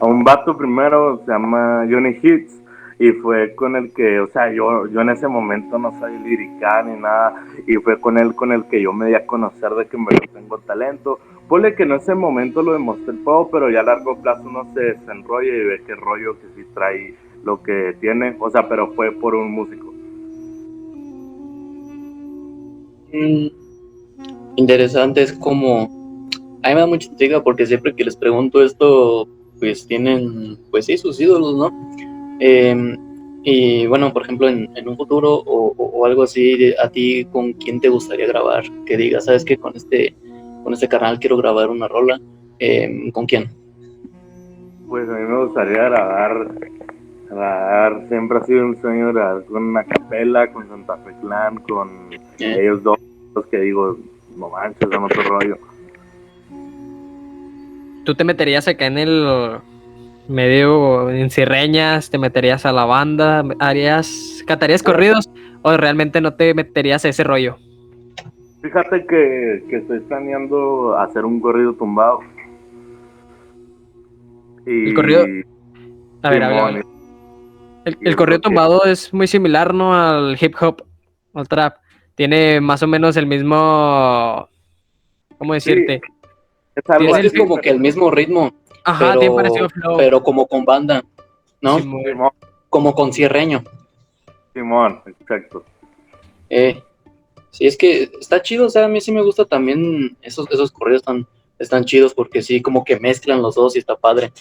un 0.02 0.24
vato 0.24 0.56
primero, 0.56 1.22
se 1.25 1.31
llama 1.31 1.86
Johnny 1.90 2.18
Hits, 2.22 2.62
y 3.00 3.12
fue 3.12 3.54
con 3.54 3.75
el 3.75 3.94
que, 3.94 4.19
o 4.19 4.28
sea, 4.28 4.52
yo, 4.52 4.88
yo 4.88 5.02
en 5.02 5.10
ese 5.10 5.28
momento 5.28 5.78
no 5.78 5.98
soy 6.00 6.18
lirical 6.19 6.88
ni 6.88 7.00
nada, 7.00 7.44
y 7.68 7.75
fue 7.75 8.00
con 8.00 8.18
él 8.18 8.34
con 8.36 8.52
el 8.52 8.66
que 8.66 8.81
yo 8.81 8.94
me 8.94 9.08
di 9.08 9.16
a 9.16 9.25
conocer 9.25 9.72
de 9.72 9.86
que 9.86 9.98
verdad 9.98 10.34
tengo 10.34 10.58
talento. 10.60 11.19
Ponle 11.48 11.75
que 11.75 11.84
en 11.84 11.94
ese 11.94 12.16
momento 12.16 12.62
lo 12.62 12.74
demostré 12.74 13.14
todo, 13.24 13.50
pero 13.52 13.69
ya 13.69 13.81
a 13.81 13.84
largo 13.84 14.19
plazo 14.22 14.44
uno 14.46 14.68
se 14.74 14.81
desenrolla 14.81 15.56
y 15.56 15.66
ve 15.66 15.81
que 15.86 15.96
rollo 15.96 16.33
que 16.40 16.47
sí 16.56 16.68
trae 16.74 17.16
lo 17.44 17.62
que 17.62 17.95
tiene, 18.00 18.36
o 18.40 18.50
sea, 18.50 18.68
pero 18.68 18.94
fue 18.94 19.12
por 19.12 19.36
un 19.36 19.52
músico. 19.52 19.96
Mm, 23.14 23.47
interesante, 24.56 25.21
es 25.21 25.33
como... 25.33 26.30
A 26.64 26.69
mí 26.69 26.76
me 26.76 26.81
da 26.81 26.87
mucha 26.87 27.09
intriga 27.09 27.44
porque 27.44 27.66
siempre 27.66 27.95
que 27.95 28.04
les 28.04 28.16
pregunto 28.16 28.61
esto, 28.61 29.28
pues 29.59 29.87
tienen, 29.87 30.57
pues 30.71 30.85
sí, 30.85 30.97
sus 30.97 31.19
ídolos, 31.19 31.56
¿no? 31.56 31.71
Eh, 32.40 32.97
y 33.49 33.87
bueno, 33.87 34.11
por 34.11 34.23
ejemplo, 34.23 34.49
en, 34.49 34.69
un 34.85 34.97
futuro 34.97 35.42
o, 35.45 36.06
algo 36.06 36.23
así, 36.23 36.73
¿a 36.78 36.90
ti 36.90 37.26
con 37.31 37.54
quién 37.54 37.80
te 37.80 37.90
gustaría 37.90 38.28
grabar? 38.28 38.66
Que 38.85 38.97
digas, 38.97 39.26
¿sabes 39.26 39.45
qué? 39.45 39.57
Con 39.57 39.76
este, 39.76 40.14
con 40.64 40.73
este 40.73 40.90
canal 40.90 41.18
quiero 41.18 41.37
grabar 41.37 41.69
una 41.69 41.87
rola. 41.87 42.19
Eh, 42.59 43.09
¿Con 43.14 43.26
quién? 43.26 43.49
Pues 44.87 45.07
a 45.07 45.14
mí 45.14 45.21
me 45.21 45.45
gustaría 45.45 45.83
grabar, 45.83 46.56
grabar, 47.30 48.07
siempre 48.10 48.38
ha 48.38 48.44
sido 48.44 48.66
un 48.66 48.81
sueño 48.81 49.14
grabar 49.14 49.44
con 49.46 49.64
una 49.64 49.84
capela, 49.84 50.52
con 50.52 50.68
Santa 50.68 50.98
Fe 50.98 51.12
Clan, 51.22 51.57
con 51.57 51.90
Eh, 52.40 52.57
ellos 52.62 52.84
dos, 52.84 53.00
los 53.36 53.46
que 53.48 53.60
digo, 53.60 53.98
no 54.38 54.50
manches, 54.50 54.90
son 54.92 55.04
otro 55.04 55.24
rollo. 55.24 55.57
¿Tú 58.06 58.16
te 58.16 58.24
meterías 58.24 58.68
acá 58.68 58.86
en 58.86 58.98
el 58.98 59.60
medio 60.30 61.10
en 61.10 61.30
cirreñas? 61.30 62.10
¿Te 62.10 62.18
meterías 62.18 62.66
a 62.66 62.72
la 62.72 62.86
banda? 62.86 63.44
¿Harías, 63.60 64.44
catarías 64.48 64.84
corridos? 64.84 65.30
¿O 65.62 65.76
realmente 65.76 66.22
no 66.22 66.34
te 66.36 66.54
meterías 66.54 67.04
a 67.06 67.10
ese 67.10 67.24
rollo? 67.24 67.57
Fíjate 68.62 69.06
que, 69.06 69.64
que 69.69 69.78
estoy 69.78 70.00
planeando 70.02 70.98
hacer 70.98 71.26
un 71.26 71.40
corrido 71.40 71.74
tumbado. 71.74 72.19
Y, 74.66 74.90
¿El 74.90 74.94
corrido? 74.94 75.26
A 76.24 76.30
ver, 76.30 76.44
a 76.44 76.48
ver, 76.50 76.60
a 76.60 76.72
ver. 76.72 76.96
El, 77.87 77.97
el 78.01 78.07
es 78.09 78.15
corrido 78.15 78.39
que- 78.39 78.44
tumbado 78.44 78.83
es 78.85 79.13
muy 79.13 79.27
similar, 79.27 79.73
¿no? 79.73 79.94
Al 79.95 80.37
hip 80.39 80.56
hop, 80.59 80.83
al 81.33 81.47
trap. 81.47 81.77
Tiene 82.15 82.59
más 82.61 82.81
o 82.83 82.87
menos 82.87 83.15
el 83.17 83.25
mismo... 83.27 84.49
¿Cómo 85.37 85.53
decirte? 85.53 86.01
es 86.75 86.89
algo 86.89 87.15
es, 87.15 87.21
que 87.21 87.27
es 87.27 87.31
así, 87.33 87.37
como 87.37 87.56
pero- 87.56 87.61
que 87.63 87.69
el 87.69 87.79
mismo 87.79 88.11
ritmo, 88.11 88.53
Ajá, 88.83 89.07
pero, 89.09 89.19
tiene 89.19 89.35
parecido 89.35 89.69
flow. 89.69 89.97
pero 89.97 90.23
como 90.23 90.47
con 90.47 90.65
banda, 90.65 91.03
¿no? 91.61 91.79
Simón. 91.79 92.31
Como 92.69 92.94
con 92.94 93.13
cierreño. 93.13 93.63
Simón, 94.53 95.01
exacto. 95.06 95.63
Eh, 96.49 96.81
sí, 97.51 97.67
es 97.67 97.77
que 97.77 98.09
está 98.19 98.41
chido, 98.41 98.65
o 98.65 98.69
sea, 98.69 98.85
a 98.85 98.87
mí 98.87 98.99
sí 99.01 99.11
me 99.11 99.21
gusta 99.23 99.45
también 99.45 100.17
esos, 100.21 100.49
esos 100.51 100.71
corridos 100.71 101.01
están, 101.01 101.27
están 101.59 101.85
chidos 101.85 102.13
porque 102.13 102.41
sí, 102.41 102.61
como 102.61 102.83
que 102.83 102.99
mezclan 102.99 103.41
los 103.41 103.56
dos 103.56 103.75
y 103.75 103.79
está 103.79 103.95
padre. 103.95 104.31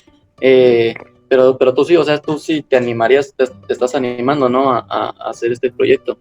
Eh, 0.40 0.94
pero, 1.28 1.56
pero 1.58 1.74
tú 1.74 1.84
sí, 1.84 1.96
o 1.96 2.04
sea, 2.04 2.18
tú 2.20 2.38
sí 2.38 2.62
te 2.62 2.76
animarías, 2.76 3.34
te, 3.34 3.46
te 3.46 3.72
estás 3.72 3.94
animando, 3.94 4.48
¿no? 4.48 4.72
A, 4.72 4.86
a- 4.88 5.30
hacer 5.30 5.52
este 5.52 5.70
proyecto. 5.70 6.16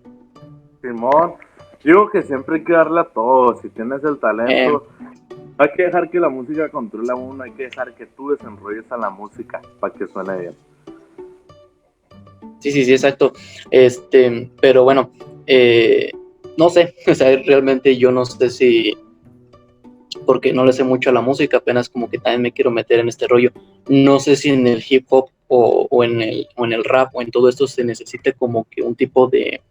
Simón, 0.82 1.34
digo 1.84 2.10
que 2.10 2.22
siempre 2.24 2.58
hay 2.58 2.64
que 2.64 2.74
darle 2.74 3.02
a 3.02 3.06
todo. 3.06 3.60
Si 3.62 3.70
tienes 3.70 4.04
el 4.04 4.18
talento, 4.20 4.88
hay 5.58 5.70
que 5.76 5.84
dejar 5.84 6.10
que 6.10 6.20
la 6.20 6.30
música 6.30 6.70
controle 6.70 7.12
a 7.12 7.16
uno, 7.16 7.44
hay 7.44 7.52
que 7.52 7.64
dejar 7.64 7.94
que 7.96 8.06
tú 8.06 8.30
desenrolles 8.32 8.92
a 8.92 8.98
la 8.98 9.10
música 9.10 9.62
para 9.80 9.94
que 9.94 10.08
suene 10.08 10.38
bien. 10.38 10.56
Sí, 12.60 12.72
sí, 12.72 12.84
sí, 12.86 12.92
exacto. 12.94 13.34
Este, 13.70 14.50
pero 14.60 14.84
bueno, 14.84 15.12
eh, 15.46 16.12
no 16.58 16.70
sé, 16.70 16.96
o 17.08 17.14
sea, 17.16 17.36
realmente 17.46 17.96
yo 17.98 18.12
no 18.12 18.26
sé 18.26 18.50
si, 18.50 18.98
porque 20.26 20.54
no 20.54 20.66
le 20.66 20.74
sé 20.74 20.84
mucho 20.84 21.10
a 21.10 21.14
la 21.14 21.22
música, 21.22 21.58
apenas 21.58 21.90
como 21.90 22.10
que 22.10 22.18
también 22.18 22.42
me 22.42 22.52
quiero 22.52 22.72
meter 22.72 23.00
en 23.00 23.10
este 23.10 23.28
rollo. 23.28 23.52
No 23.88 24.20
sé 24.20 24.36
si 24.36 24.50
en 24.50 24.68
el 24.68 24.84
hip 24.88 25.06
hop 25.10 25.30
o, 25.48 26.04
en, 26.04 26.22
el, 26.22 26.48
o 26.56 26.66
en 26.66 26.74
el 26.74 26.84
rap 26.84 27.16
o 27.16 27.22
en 27.22 27.32
todo 27.32 27.50
esto 27.50 27.68
se 27.68 27.84
necesite 27.84 28.34
como 28.34 28.66
que 28.70 28.82
un 28.82 28.96
tipo 28.96 29.28
de, 29.28 29.62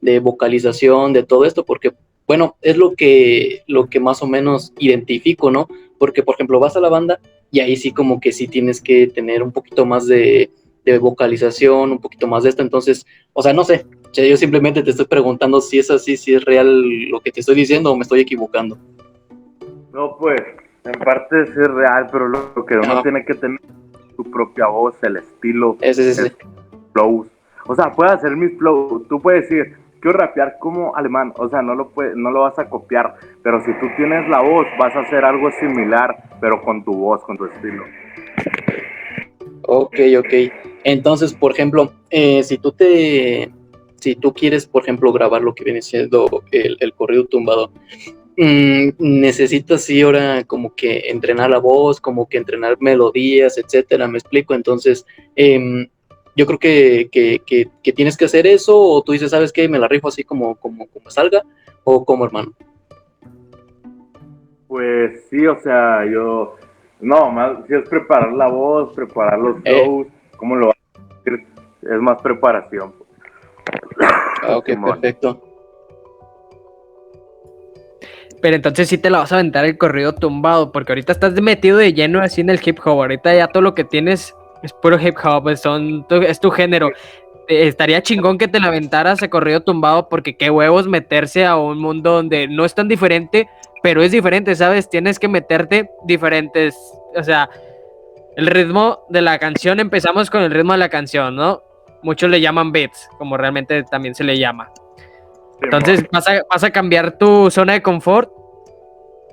de 0.00 0.18
vocalización, 0.18 1.12
de 1.12 1.22
todo 1.22 1.44
esto, 1.44 1.64
porque 1.64 1.92
bueno, 2.26 2.56
es 2.62 2.76
lo 2.76 2.94
que, 2.94 3.62
lo 3.66 3.88
que 3.88 4.00
más 4.00 4.22
o 4.22 4.26
menos 4.26 4.72
identifico, 4.78 5.50
¿no? 5.50 5.68
Porque, 5.98 6.22
por 6.22 6.34
ejemplo, 6.34 6.60
vas 6.60 6.76
a 6.76 6.80
la 6.80 6.88
banda 6.88 7.20
y 7.50 7.60
ahí 7.60 7.76
sí 7.76 7.92
como 7.92 8.20
que 8.20 8.32
sí 8.32 8.48
tienes 8.48 8.80
que 8.80 9.06
tener 9.06 9.42
un 9.42 9.52
poquito 9.52 9.84
más 9.84 10.06
de, 10.06 10.50
vocalización, 11.00 11.92
un 11.92 12.00
poquito 12.00 12.26
más 12.26 12.42
de 12.42 12.48
esto, 12.48 12.62
entonces, 12.62 13.06
o 13.32 13.42
sea, 13.42 13.52
no 13.52 13.62
sé, 13.62 13.86
yo 14.12 14.36
simplemente 14.36 14.82
te 14.82 14.90
estoy 14.90 15.06
preguntando 15.06 15.60
si 15.60 15.78
es 15.78 15.90
así, 15.90 16.16
si 16.16 16.34
es 16.34 16.44
real 16.44 16.82
lo 17.08 17.20
que 17.20 17.30
te 17.30 17.38
estoy 17.38 17.54
diciendo 17.54 17.92
o 17.92 17.96
me 17.96 18.02
estoy 18.02 18.20
equivocando. 18.20 18.76
No, 19.92 20.16
pues, 20.18 20.40
en 20.84 20.92
parte 21.00 21.46
sí 21.46 21.52
es 21.52 21.68
real, 21.68 22.08
pero 22.10 22.28
lo, 22.28 22.64
que 22.66 22.76
uno 22.76 23.02
tiene 23.02 23.24
que 23.24 23.34
tener 23.34 23.60
su 24.16 24.24
propia 24.24 24.66
voz, 24.66 24.94
el 25.02 25.18
estilo, 25.18 25.76
ese, 25.80 26.10
ese, 26.10 26.22
el 26.22 26.36
flow. 26.92 27.26
O 27.66 27.74
sea, 27.74 27.92
puedes 27.92 28.14
hacer 28.14 28.36
mis 28.36 28.56
flow, 28.58 29.04
tú 29.08 29.20
puedes 29.20 29.48
decir, 29.48 29.76
quiero 30.00 30.18
rapear 30.18 30.56
como 30.58 30.96
alemán, 30.96 31.32
o 31.36 31.48
sea, 31.48 31.62
no 31.62 31.74
lo, 31.74 31.88
puede, 31.90 32.16
no 32.16 32.30
lo 32.30 32.40
vas 32.40 32.58
a 32.58 32.68
copiar, 32.68 33.14
pero 33.42 33.62
si 33.64 33.72
tú 33.74 33.86
tienes 33.96 34.28
la 34.28 34.40
voz, 34.40 34.66
vas 34.78 34.94
a 34.96 35.00
hacer 35.00 35.24
algo 35.24 35.50
similar, 35.60 36.16
pero 36.40 36.62
con 36.62 36.82
tu 36.84 36.92
voz, 36.92 37.22
con 37.24 37.36
tu 37.36 37.44
estilo. 37.44 37.84
Ok, 39.62 39.96
ok. 40.18 40.52
Entonces, 40.84 41.34
por 41.34 41.52
ejemplo, 41.52 41.92
eh, 42.10 42.42
si 42.42 42.58
tú 42.58 42.72
te, 42.72 43.52
si 44.00 44.16
tú 44.16 44.32
quieres, 44.32 44.66
por 44.66 44.82
ejemplo, 44.82 45.12
grabar 45.12 45.42
lo 45.42 45.54
que 45.54 45.64
viene 45.64 45.82
siendo 45.82 46.42
el, 46.50 46.76
el 46.80 46.92
corrido 46.94 47.26
tumbado, 47.26 47.70
mm, 48.42 48.94
necesitas 48.98 49.82
sí 49.82 50.00
ahora 50.02 50.44
como 50.44 50.74
que 50.74 51.10
entrenar 51.10 51.50
la 51.50 51.58
voz, 51.58 52.00
como 52.00 52.28
que 52.28 52.38
entrenar 52.38 52.76
melodías, 52.80 53.58
etcétera, 53.58 54.08
me 54.08 54.18
explico. 54.18 54.54
Entonces, 54.54 55.06
eh, 55.36 55.88
yo 56.34 56.46
creo 56.46 56.58
que, 56.58 57.08
que, 57.10 57.92
tienes 57.92 58.16
que 58.16 58.24
hacer 58.24 58.46
eso, 58.46 58.78
o 58.78 59.02
tú 59.02 59.12
dices, 59.12 59.30
¿sabes 59.30 59.52
qué? 59.52 59.68
Me 59.68 59.78
la 59.78 59.88
rifo 59.88 60.08
así 60.08 60.24
como, 60.24 60.56
como, 60.56 60.86
como 60.86 61.10
salga, 61.10 61.42
o 61.84 62.04
como 62.04 62.24
hermano. 62.24 62.52
Pues 64.66 65.26
sí, 65.28 65.46
o 65.46 65.60
sea, 65.60 66.06
yo, 66.06 66.56
no, 67.00 67.30
más, 67.30 67.66
si 67.66 67.74
es 67.74 67.86
preparar 67.88 68.32
la 68.32 68.48
voz, 68.48 68.94
preparar 68.94 69.38
los 69.38 69.56
eh. 69.64 69.84
shows, 69.84 70.06
cómo 70.36 70.56
lo 70.56 70.68
vas 70.68 70.76
a 70.94 71.20
hacer, 71.20 71.46
es 71.82 72.00
más 72.00 72.22
preparación. 72.22 72.94
Ah, 74.42 74.56
ok, 74.56 74.70
perfecto. 74.84 75.51
Pero 78.42 78.56
entonces 78.56 78.88
sí 78.88 78.98
te 78.98 79.08
la 79.08 79.18
vas 79.18 79.32
a 79.32 79.36
aventar 79.36 79.64
el 79.64 79.78
corrido 79.78 80.14
tumbado, 80.14 80.72
porque 80.72 80.92
ahorita 80.92 81.12
estás 81.12 81.32
metido 81.40 81.78
de 81.78 81.94
lleno 81.94 82.20
así 82.20 82.42
en 82.42 82.50
el 82.50 82.60
hip 82.62 82.78
hop. 82.84 83.00
Ahorita 83.00 83.34
ya 83.34 83.46
todo 83.46 83.62
lo 83.62 83.74
que 83.74 83.84
tienes 83.84 84.34
es 84.62 84.72
puro 84.72 85.00
hip 85.00 85.16
hop, 85.24 85.56
son, 85.56 86.04
es 86.10 86.40
tu 86.40 86.50
género. 86.50 86.90
Eh, 87.48 87.66
estaría 87.66 88.02
chingón 88.02 88.38
que 88.38 88.48
te 88.48 88.60
la 88.60 88.68
aventaras 88.68 89.22
a 89.22 89.30
corrido 89.30 89.60
tumbado 89.60 90.08
porque 90.08 90.36
qué 90.36 90.50
huevos 90.50 90.86
meterse 90.86 91.44
a 91.44 91.56
un 91.56 91.78
mundo 91.78 92.12
donde 92.12 92.48
no 92.48 92.64
es 92.64 92.74
tan 92.74 92.88
diferente, 92.88 93.48
pero 93.82 94.02
es 94.02 94.12
diferente, 94.12 94.54
¿sabes? 94.54 94.88
Tienes 94.88 95.18
que 95.18 95.28
meterte 95.28 95.90
diferentes, 96.04 96.76
o 97.16 97.22
sea, 97.22 97.48
el 98.36 98.46
ritmo 98.46 99.04
de 99.08 99.22
la 99.22 99.38
canción, 99.38 99.80
empezamos 99.80 100.30
con 100.30 100.42
el 100.42 100.50
ritmo 100.50 100.72
de 100.72 100.78
la 100.78 100.88
canción, 100.88 101.36
¿no? 101.36 101.62
Muchos 102.02 102.30
le 102.30 102.40
llaman 102.40 102.72
beats, 102.72 103.08
como 103.18 103.36
realmente 103.36 103.82
también 103.84 104.14
se 104.14 104.24
le 104.24 104.38
llama. 104.38 104.70
Entonces 105.62 106.04
vas 106.10 106.28
a, 106.28 106.42
vas 106.50 106.64
a 106.64 106.70
cambiar 106.70 107.18
tu 107.18 107.50
zona 107.50 107.74
de 107.74 107.82
confort 107.82 108.30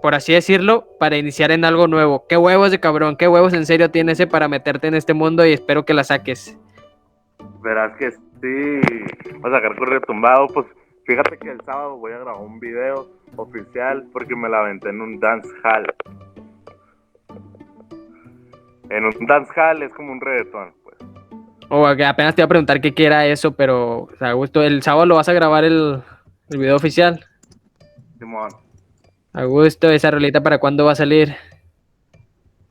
por 0.02 0.16
así 0.16 0.34
decirlo, 0.34 0.88
para 1.00 1.18
iniciar 1.18 1.52
en 1.52 1.66
algo 1.66 1.88
nuevo. 1.88 2.26
¿Qué 2.28 2.38
huevos 2.38 2.72
de 2.72 2.80
cabrón? 2.80 3.16
¿Qué 3.16 3.28
huevos 3.28 3.54
en 3.54 3.66
serio 3.66 3.92
tiene 3.92 4.14
ese 4.14 4.28
para 4.28 4.48
meterte 4.48 4.88
en 4.88 4.96
este 4.96 5.14
mundo? 5.14 5.46
Y 5.46 5.54
espero 5.54 5.86
que 5.86 5.94
la 5.94 6.04
saques. 6.04 6.58
Verás 7.62 7.96
que 7.98 8.12
sí, 8.12 8.82
vas 9.40 9.54
a 9.54 9.58
sacar 9.58 9.76
correo 9.78 10.02
tumbado, 10.02 10.48
pues 10.48 10.66
fíjate 11.06 11.38
que 11.38 11.52
el 11.52 11.62
sábado 11.66 11.98
voy 11.98 12.14
a 12.14 12.20
grabar 12.20 12.42
un 12.42 12.60
video 12.60 13.10
oficial 13.36 14.08
porque 14.14 14.36
me 14.36 14.48
la 14.48 14.60
aventé 14.60 14.90
en 14.90 15.02
un 15.02 15.20
dance 15.20 15.50
hall. 15.64 15.94
En 18.90 19.06
un 19.06 19.26
dance 19.28 19.52
hall 19.56 19.84
es 19.84 19.94
como 19.94 20.14
un 20.14 20.22
reggaetón, 20.22 20.74
pues. 20.84 20.98
O 21.70 21.82
oh, 21.84 21.96
que 21.96 22.06
apenas 22.06 22.34
te 22.34 22.42
iba 22.42 22.46
a 22.46 22.50
preguntar 22.50 22.82
qué 22.82 22.94
era 22.98 23.26
eso, 23.28 23.52
pero, 23.52 24.04
o 24.04 24.16
sea, 24.18 24.32
gusto, 24.34 24.64
el 24.64 24.82
sábado 24.82 25.06
lo 25.06 25.16
vas 25.16 25.30
a 25.30 25.34
grabar 25.34 25.66
el, 25.66 26.02
el 26.50 26.58
video 26.58 26.76
oficial. 26.76 27.26
Simón. 28.18 28.50
A 29.34 29.44
gusto, 29.44 29.90
esa 29.90 30.12
rolita 30.12 30.42
para 30.42 30.60
cuándo 30.60 30.86
va 30.86 30.94
a 30.94 30.96
salir. 30.96 31.36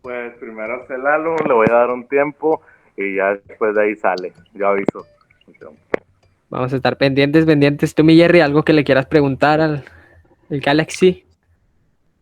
Pues 0.03 0.35
primero 0.39 0.83
hace 0.83 0.95
el 0.95 1.07
álbum, 1.07 1.37
le 1.47 1.55
voy 1.55 1.67
a 1.71 1.75
dar 1.75 1.91
un 1.91 2.09
tiempo 2.09 2.63
y 2.97 3.17
ya 3.17 3.39
después 3.47 3.75
de 3.75 3.83
ahí 3.83 3.97
sale, 3.97 4.33
ya 4.55 4.69
aviso. 4.69 5.07
Vamos 6.51 6.73
a 6.73 6.77
estar 6.77 6.97
pendientes, 6.97 7.45
pendientes. 7.45 7.95
Tú, 7.95 8.05
mi 8.05 8.17
Jerry, 8.17 8.41
algo 8.41 8.63
que 8.63 8.73
le 8.73 8.85
quieras 8.85 9.07
preguntar 9.07 9.61
al 9.61 9.85
Galaxy. 10.49 11.25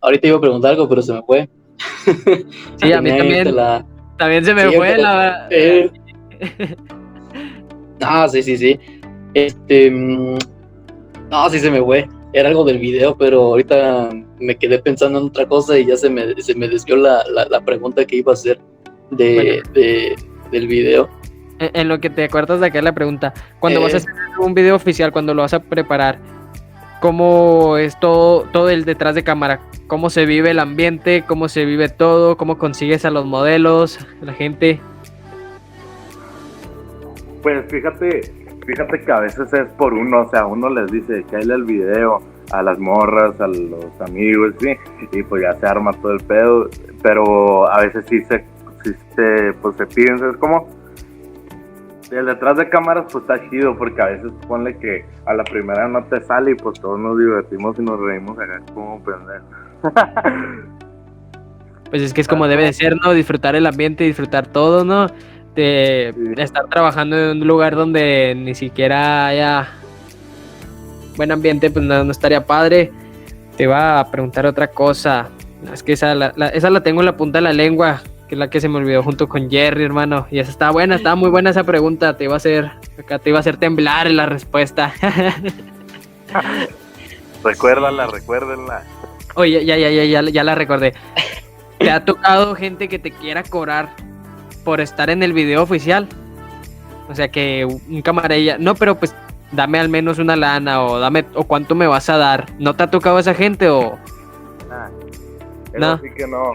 Ahorita 0.01 0.27
iba 0.27 0.37
a 0.37 0.41
preguntar 0.41 0.73
algo, 0.73 0.89
pero 0.89 1.03
se 1.03 1.13
me 1.13 1.23
fue. 1.23 1.49
Sí, 2.77 2.93
a 2.93 3.01
mí 3.01 3.11
también. 3.11 3.55
También 4.19 4.45
se 4.45 4.55
me 4.55 4.71
fue 4.73 4.97
la. 4.97 5.47
Eh. 5.51 5.91
ah, 8.03 8.29
sí, 8.29 8.43
sí, 8.43 8.57
sí. 8.57 8.81
Este. 9.35 9.91
No, 11.31 11.49
sí 11.51 11.59
se 11.59 11.71
me 11.71 11.83
fue 11.83 12.09
era 12.37 12.51
algo 12.51 12.65
del 12.65 12.79
video, 12.79 13.17
pero 13.17 13.43
ahorita 13.45 14.11
me 14.39 14.57
quedé 14.57 14.79
pensando 14.79 15.19
en 15.19 15.27
otra 15.27 15.47
cosa 15.47 15.79
y 15.79 15.87
ya 15.87 15.97
se 15.97 16.11
me, 16.11 16.35
se 16.41 16.55
me 16.55 16.69
desvió 16.69 16.97
la, 16.97 17.25
la, 17.49 17.61
pregunta 17.63 18.05
que 18.05 18.17
iba 18.17 18.33
a 18.33 18.35
hacer 18.35 18.59
de, 19.11 19.63
del 20.53 20.67
video. 20.67 21.09
En, 21.59 21.89
lo 21.89 21.99
que 21.99 22.11
te 22.11 22.25
acuerdas 22.25 22.61
de 22.61 22.67
acá 22.67 22.83
la 22.83 22.93
pregunta, 22.93 23.33
cuando 23.59 23.81
vas 23.81 23.95
a 23.95 23.97
eh. 23.97 24.01
hacer 24.01 24.13
un 24.39 24.53
video 24.53 24.77
oficial, 24.77 25.13
cuando 25.13 25.33
lo 25.33 25.41
vas 25.41 25.55
a 25.55 25.61
preparar, 25.61 26.19
¿cómo 27.01 27.79
es 27.79 27.99
todo, 28.01 28.43
todo 28.53 28.69
el 28.69 28.85
detrás 28.85 29.15
de 29.15 29.25
cámara? 29.25 29.61
¿Cómo 29.87 30.11
se 30.11 30.27
vive 30.27 30.51
el 30.51 30.59
ambiente? 30.59 31.25
¿Cómo 31.27 31.49
se 31.49 31.65
vive 31.65 31.89
todo? 31.89 32.37
¿Cómo 32.37 32.59
consigues 32.59 33.07
a 33.07 33.11
los 33.11 33.25
modelos, 33.25 33.99
la 34.21 34.35
gente? 34.35 34.79
Pues 37.43 37.65
fíjate, 37.71 38.35
fíjate 38.67 39.01
que 39.01 39.13
a 39.13 39.21
veces 39.21 39.53
es 39.53 39.69
por 39.73 39.95
uno, 39.95 40.23
o 40.23 40.29
sea, 40.29 40.47
uno 40.47 40.69
les 40.69 40.91
dice 40.91 41.25
hay 41.33 41.51
el 41.51 41.65
video 41.65 42.21
a 42.53 42.63
las 42.63 42.79
morras, 42.79 43.41
a 43.41 43.47
los 43.47 44.01
amigos, 44.01 44.55
¿sí? 44.61 44.77
y 45.13 45.23
pues 45.23 45.43
ya 45.43 45.55
se 45.55 45.67
arma 45.67 45.93
todo 45.93 46.13
el 46.13 46.25
pedo, 46.25 46.69
pero 47.03 47.71
a 47.71 47.81
veces 47.81 48.05
sí 48.09 48.23
se, 48.25 48.45
sí 48.85 48.93
se, 49.15 49.53
pues 49.63 49.77
se 49.77 49.87
piden, 49.87 50.19
¿sabes 50.19 50.37
cómo? 50.37 50.69
El 52.11 52.27
detrás 52.27 52.57
de 52.57 52.69
cámaras 52.69 53.07
pues 53.11 53.25
está 53.25 53.51
chido 53.51 53.77
porque 53.77 54.01
a 54.01 54.07
veces 54.07 54.31
ponle 54.47 54.77
que 54.79 55.05
a 55.25 55.35
la 55.35 55.43
primera 55.43 55.89
no 55.89 56.05
te 56.05 56.23
sale 56.23 56.53
y 56.53 56.55
pues 56.55 56.79
todos 56.81 57.01
nos 57.01 57.19
divertimos 57.19 57.77
y 57.79 57.83
nos 57.83 57.99
reímos 57.99 58.39
acá 58.39 58.61
como 58.75 59.03
pendejos. 59.03 59.49
Pues 61.91 62.03
es 62.03 62.13
que 62.13 62.21
es 62.21 62.27
como 62.27 62.49
debe 62.49 62.65
de 62.65 62.73
ser, 62.73 62.97
¿no? 62.97 63.13
Disfrutar 63.13 63.55
el 63.55 63.65
ambiente, 63.65 64.05
disfrutar 64.05 64.49
todo, 64.49 64.85
¿no? 64.85 65.07
De, 65.57 66.15
estar 66.37 66.69
trabajando 66.69 67.17
en 67.17 67.43
un 67.43 67.49
lugar 67.49 67.75
donde 67.75 68.35
ni 68.37 68.55
siquiera 68.55 69.27
haya 69.27 69.69
buen 71.17 71.33
ambiente, 71.33 71.71
pues 71.71 71.85
no, 71.85 72.11
estaría 72.11 72.47
padre. 72.47 72.93
Te 73.57 73.65
iba 73.65 73.99
a 73.99 74.11
preguntar 74.11 74.47
otra 74.47 74.69
cosa. 74.69 75.31
Es 75.73 75.83
que 75.83 75.95
esa 75.95 76.15
la, 76.15 76.29
esa 76.53 76.71
la 76.71 76.83
tengo 76.83 77.01
en 77.01 77.07
la 77.07 77.17
punta 77.17 77.39
de 77.39 77.43
la 77.43 77.55
lengua, 77.55 78.03
que 78.29 78.35
es 78.35 78.39
la 78.39 78.51
que 78.51 78.61
se 78.61 78.69
me 78.69 78.77
olvidó 78.77 79.03
junto 79.03 79.29
con 79.29 79.51
Jerry, 79.51 79.85
hermano. 79.85 80.27
Y 80.31 80.39
esa 80.39 80.51
está 80.51 80.71
buena, 80.71 80.97
estaba 80.97 81.17
muy 81.17 81.31
buena 81.31 81.51
esa 81.51 81.65
pregunta. 81.65 82.17
Te 82.17 82.25
iba 82.25 82.35
a 82.35 82.37
hacer, 82.37 82.71
acá 82.99 83.19
te 83.19 83.31
iba 83.31 83.39
a 83.39 83.41
hacer 83.41 83.57
temblar 83.57 84.11
la 84.11 84.27
respuesta. 84.27 84.93
recuérdala, 87.43 88.07
recuérdenla. 88.09 88.83
Oye, 89.35 89.65
ya, 89.65 89.77
ya, 89.77 89.91
ya, 89.91 90.05
ya, 90.05 90.23
ya 90.23 90.45
la 90.45 90.55
recordé. 90.55 90.93
¿Te 91.79 91.91
ha 91.91 92.05
tocado 92.05 92.55
gente 92.55 92.89
que 92.89 92.99
te 92.99 93.11
quiera 93.11 93.43
cobrar 93.43 94.06
por 94.67 94.81
estar 94.81 95.09
en 95.11 95.23
el 95.23 95.33
video 95.33 95.63
oficial. 95.63 96.09
O 97.09 97.15
sea 97.15 97.29
que 97.29 97.65
un 97.65 98.03
camarilla, 98.03 98.59
no, 98.59 98.75
pero 98.75 98.97
pues 98.97 99.15
dame 99.53 99.79
al 99.79 99.89
menos 99.89 100.19
una 100.19 100.35
lana 100.35 100.83
o 100.83 100.99
dame 100.99 101.25
o 101.35 101.45
cuánto 101.45 101.77
me 101.77 101.87
vas 101.87 102.11
a 102.11 102.19
dar. 102.19 102.47
¿No 102.59 102.75
te 102.75 102.83
ha 102.83 102.91
tocado 102.91 103.21
esa 103.21 103.33
gente 103.33 103.71
o 103.71 103.97
no? 105.73 105.99
Sí 105.99 106.09
que 106.17 106.27
no. 106.27 106.55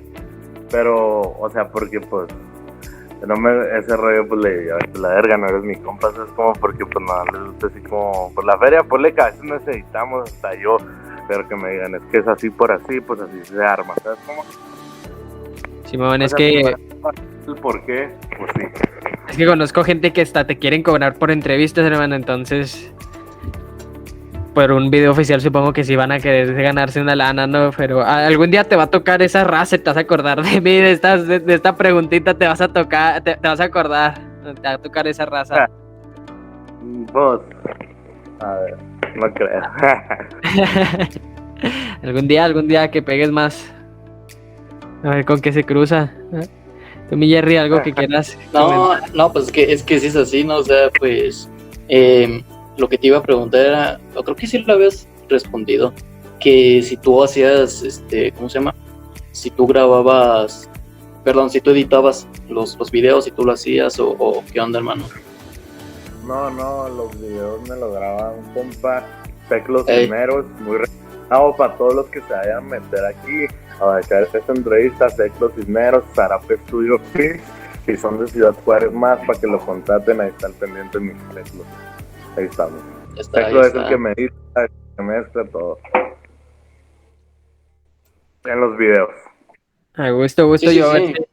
Pero, 0.69 1.21
o 1.21 1.49
sea, 1.53 1.69
porque 1.69 2.01
pues 2.01 2.27
no 3.25 3.35
me 3.37 3.51
ese 3.79 3.95
rollo 3.95 4.27
pues 4.27 4.41
le 4.41 4.65
la 4.99 5.09
verga 5.09 5.37
no 5.37 5.47
eres 5.47 5.63
mi 5.63 5.75
compa, 5.77 6.09
es 6.09 6.31
como 6.35 6.51
porque 6.53 6.85
pues 6.85 7.05
no 7.05 7.23
les 7.31 7.51
gusta 7.51 7.67
así 7.67 7.79
como 7.81 8.33
por 8.35 8.43
la 8.43 8.57
feria, 8.57 8.83
pues 8.83 9.01
le 9.01 9.09
a 9.21 9.25
veces 9.27 9.43
necesitamos 9.43 10.29
hasta 10.29 10.53
yo 10.55 10.77
pero 11.27 11.47
que 11.47 11.55
me 11.55 11.71
digan, 11.71 11.95
es 11.95 12.01
que 12.11 12.17
es 12.17 12.27
así 12.27 12.49
por 12.49 12.73
así, 12.73 12.99
pues 12.99 13.21
así 13.21 13.45
se 13.45 13.63
arma, 13.63 13.93
¿sabes 14.03 14.19
cómo? 14.25 14.43
Simón, 15.85 16.21
es 16.23 16.33
que... 16.33 16.75
El 17.47 17.55
por 17.55 17.85
qué, 17.85 18.09
pues 18.37 18.51
sí. 18.55 18.63
Es 19.29 19.37
que 19.37 19.45
conozco 19.45 19.83
gente 19.83 20.11
que 20.11 20.21
hasta 20.21 20.45
te 20.45 20.57
quieren 20.57 20.83
cobrar 20.83 21.15
por 21.15 21.31
entrevistas, 21.31 21.85
hermano, 21.85 22.15
entonces... 22.15 22.93
Por 24.53 24.73
un 24.73 24.91
video 24.91 25.11
oficial 25.11 25.39
supongo 25.39 25.71
que 25.71 25.85
sí 25.85 25.95
van 25.95 26.11
a 26.11 26.19
querer 26.19 26.53
ganarse 26.61 26.99
una 26.99 27.15
lana, 27.15 27.47
¿no? 27.47 27.71
Pero 27.77 28.03
algún 28.03 28.51
día 28.51 28.65
te 28.65 28.75
va 28.75 28.83
a 28.83 28.87
tocar 28.87 29.21
esa 29.21 29.45
raza, 29.45 29.77
te 29.77 29.85
vas 29.85 29.95
a 29.95 30.01
acordar 30.01 30.43
de 30.43 30.59
mí, 30.59 30.75
de, 30.75 30.91
estas, 30.91 31.25
de, 31.25 31.41
esta 31.47 31.77
preguntita 31.77 32.33
te 32.33 32.45
vas 32.45 32.59
a 32.59 32.67
tocar, 32.67 33.21
te, 33.21 33.37
vas 33.41 33.61
a 33.61 33.63
acordar, 33.63 34.15
te 34.43 34.67
va 34.67 34.73
a 34.73 34.77
tocar 34.77 35.07
esa 35.07 35.25
raza. 35.25 35.67
Vos, 37.13 37.39
a 38.41 38.53
ver, 38.55 38.77
no 39.15 39.33
creo. 39.33 39.61
algún 42.03 42.27
día, 42.27 42.43
algún 42.43 42.67
día 42.67 42.91
que 42.91 43.01
pegues 43.01 43.31
más. 43.31 43.73
A 45.03 45.11
ver 45.11 45.25
con 45.25 45.39
qué 45.39 45.53
se 45.53 45.63
cruza. 45.63 46.11
Tú, 47.11 47.17
mi 47.17 47.27
Jerry, 47.27 47.57
algo 47.57 47.83
que 47.83 47.93
quieras. 47.93 48.37
No, 48.53 48.97
no, 49.13 49.31
pues 49.31 49.45
es 49.45 49.51
que, 49.51 49.71
es 49.71 49.83
que 49.83 49.99
sí 49.99 50.07
es 50.07 50.15
así, 50.15 50.43
¿no? 50.43 50.57
O 50.57 50.63
sea, 50.63 50.89
pues. 50.97 51.47
Eh, 51.89 52.41
lo 52.77 52.87
que 52.89 52.97
te 52.97 53.07
iba 53.07 53.17
a 53.17 53.23
preguntar 53.23 53.65
era, 53.65 53.99
o 54.15 54.23
creo 54.23 54.35
que 54.35 54.47
sí 54.47 54.57
lo 54.59 54.73
habías 54.73 55.07
respondido, 55.29 55.93
que 56.39 56.81
si 56.81 56.97
tú 56.97 57.23
hacías, 57.23 57.83
este, 57.83 58.31
¿cómo 58.31 58.49
se 58.49 58.59
llama? 58.59 58.73
Si 59.33 59.49
tú 59.49 59.67
grababas, 59.67 60.69
perdón, 61.23 61.49
si 61.49 61.61
tú 61.61 61.71
editabas 61.71 62.27
los, 62.49 62.77
los 62.77 62.89
videos, 62.91 63.25
si 63.25 63.31
tú 63.31 63.43
lo 63.43 63.51
hacías 63.51 63.99
o, 63.99 64.43
qué 64.51 64.59
onda, 64.59 64.79
hermano. 64.79 65.03
No, 66.25 66.49
no, 66.49 66.89
los 66.89 67.19
videos 67.19 67.61
me 67.67 67.75
lo 67.75 67.91
grababa 67.91 68.31
un 68.31 68.53
compa, 68.53 69.05
Teclos 69.49 69.83
primeros, 69.83 70.45
muy 70.61 70.77
recomendado 70.77 71.55
para 71.57 71.75
todos 71.75 71.93
los 71.93 72.05
que 72.07 72.21
se 72.21 72.33
vayan 72.33 72.57
a 72.57 72.61
meter 72.61 73.05
aquí 73.05 73.53
a 73.89 73.99
echar 73.99 74.23
esta 74.23 74.51
entrevista, 74.51 75.07
Teclos 75.07 75.53
Cisneros, 75.55 76.03
Zarape 76.13 76.57
Studio 76.57 76.99
Films, 77.13 77.41
si 77.85 77.97
son 77.97 78.19
de 78.19 78.27
Ciudad 78.27 78.53
Juárez 78.63 78.91
más, 78.91 79.19
para 79.25 79.39
que 79.39 79.47
lo 79.47 79.59
contraten, 79.59 80.21
ahí 80.21 80.29
están 80.29 80.53
pendientes 80.53 81.01
mis 81.01 81.17
Teclos. 81.33 81.65
Ahí 82.37 82.45
estamos. 82.45 82.79
Está, 83.17 83.47
ahí 83.47 83.57
es 83.57 83.73
el 83.73 83.87
que 83.87 83.97
me 83.97 84.13
dice, 84.15 84.33
que 84.95 85.03
me 85.03 85.19
mezcla 85.19 85.43
todo. 85.45 85.79
En 88.45 88.59
los 88.59 88.77
videos. 88.77 89.09
A 89.95 90.09
gusto, 90.09 90.47
gusto. 90.47 90.71
yo 90.71 90.89
a, 90.89 90.93
ver, 90.93 91.27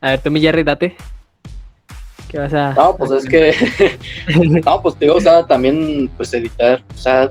a 0.00 0.10
ver, 0.10 0.20
tú, 0.20 0.30
mi 0.30 0.40
Jerry, 0.40 0.64
date. 0.64 0.96
¿Qué 2.28 2.38
vas 2.38 2.52
a.? 2.52 2.74
No, 2.74 2.96
pues 2.96 3.10
es 3.12 3.28
que. 3.28 3.54
no, 4.64 4.82
pues 4.82 4.96
te 4.96 5.04
digo, 5.04 5.16
o 5.16 5.20
sea, 5.20 5.46
también, 5.46 6.10
pues 6.16 6.34
editar. 6.34 6.82
O 6.92 6.98
sea, 6.98 7.30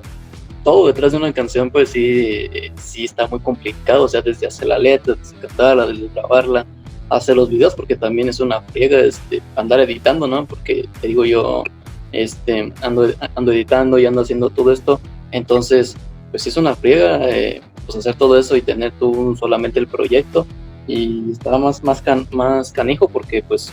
todo 0.64 0.88
detrás 0.88 1.12
de 1.12 1.18
una 1.18 1.34
canción, 1.34 1.70
pues 1.70 1.90
sí, 1.90 2.48
sí 2.76 3.06
está 3.06 3.28
muy 3.28 3.40
complicado. 3.40 4.04
O 4.04 4.08
sea, 4.08 4.22
desde 4.22 4.48
hacer 4.48 4.68
la 4.68 4.80
letra, 4.80 5.16
desde 5.16 5.36
cantarla, 5.38 5.86
desde 5.88 6.08
grabarla, 6.14 6.66
hacer 7.10 7.36
los 7.36 7.50
videos, 7.50 7.76
porque 7.76 7.96
también 7.96 8.30
es 8.30 8.40
una 8.40 8.62
friega 8.62 9.00
este, 9.00 9.42
andar 9.56 9.80
editando, 9.82 10.28
¿no? 10.28 10.46
Porque 10.46 10.88
te 11.02 11.08
digo 11.08 11.26
yo 11.26 11.64
este, 12.12 12.72
ando, 12.82 13.12
ando 13.36 13.52
editando 13.52 14.00
y 14.00 14.06
ando 14.06 14.22
haciendo 14.22 14.50
todo 14.50 14.72
esto, 14.72 15.00
entonces, 15.32 15.96
pues 16.32 16.46
es 16.48 16.58
una 16.58 16.76
friega, 16.76 17.28
eh, 17.30 17.62
pues 17.86 17.98
hacer 17.98 18.16
todo 18.16 18.38
eso 18.38 18.56
y 18.56 18.62
tener 18.62 18.94
tú 19.00 19.36
solamente 19.38 19.80
el 19.80 19.88
proyecto 19.88 20.46
y 20.88 21.32
está 21.32 21.58
más, 21.58 21.84
más, 21.84 22.04
más 22.32 22.72
canijo 22.72 23.08
porque, 23.08 23.44
pues, 23.44 23.72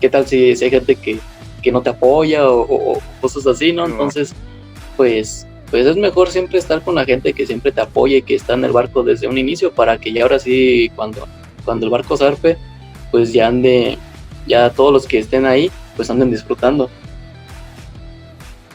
¿qué 0.00 0.08
tal 0.08 0.26
si, 0.26 0.50
hay 0.50 0.70
gente 0.70 0.96
que, 0.96 1.18
que 1.62 1.72
no 1.72 1.82
te 1.82 1.90
apoya 1.90 2.48
o, 2.48 2.98
cosas 3.20 3.46
así, 3.46 3.72
¿no? 3.72 3.86
Entonces, 3.86 4.34
pues, 4.96 5.46
pues 5.70 5.86
es 5.86 5.96
mejor 5.96 6.30
siempre 6.30 6.58
estar 6.58 6.82
con 6.82 6.94
la 6.94 7.04
gente 7.04 7.32
que 7.32 7.46
siempre 7.46 7.72
te 7.72 7.80
apoye, 7.80 8.22
que 8.22 8.34
está 8.34 8.54
en 8.54 8.64
el 8.64 8.72
barco 8.72 9.02
desde 9.02 9.26
un 9.26 9.38
inicio 9.38 9.72
para 9.72 9.98
que 9.98 10.12
ya 10.12 10.22
ahora 10.22 10.38
sí, 10.38 10.90
cuando, 10.94 11.26
cuando 11.64 11.86
el 11.86 11.90
barco 11.90 12.16
zarpe, 12.16 12.56
pues 13.10 13.32
ya 13.32 13.48
ande, 13.48 13.98
ya 14.46 14.70
todos 14.70 14.92
los 14.92 15.06
que 15.06 15.18
estén 15.18 15.46
ahí, 15.46 15.70
pues 15.96 16.10
anden 16.10 16.30
disfrutando. 16.30 16.88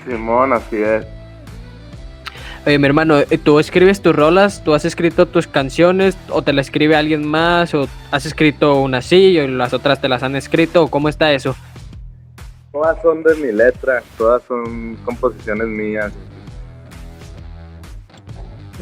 Simón, 0.06 0.54
así 0.54 0.78
es. 0.78 1.06
Oye, 2.66 2.78
mi 2.78 2.86
hermano, 2.86 3.18
eh, 3.18 3.40
¿tú 3.44 3.60
escribes 3.60 4.02
tus 4.02 4.16
rolas? 4.16 4.64
¿Tú 4.64 4.76
has 4.76 4.86
escrito 4.86 5.28
tus 5.28 5.48
canciones? 5.48 6.16
¿O 6.30 6.44
te 6.44 6.54
la 6.54 6.62
escribe 6.62 6.96
alguien 6.96 7.28
más? 7.28 7.74
¿O 7.74 7.88
has 8.12 8.26
escrito 8.28 8.80
una 8.82 9.00
así 9.00 9.16
y 9.16 9.48
las 9.48 9.74
otras 9.74 10.00
te 10.00 10.08
las 10.08 10.22
han 10.22 10.36
escrito? 10.36 10.84
¿O 10.84 10.88
cómo 10.88 11.10
está 11.10 11.34
eso? 11.34 11.56
Todas 12.72 13.02
son 13.02 13.24
de 13.24 13.36
mi 13.36 13.52
letra, 13.52 14.04
todas 14.16 14.44
son 14.44 14.96
composiciones 15.04 15.68
mías. 15.68 16.14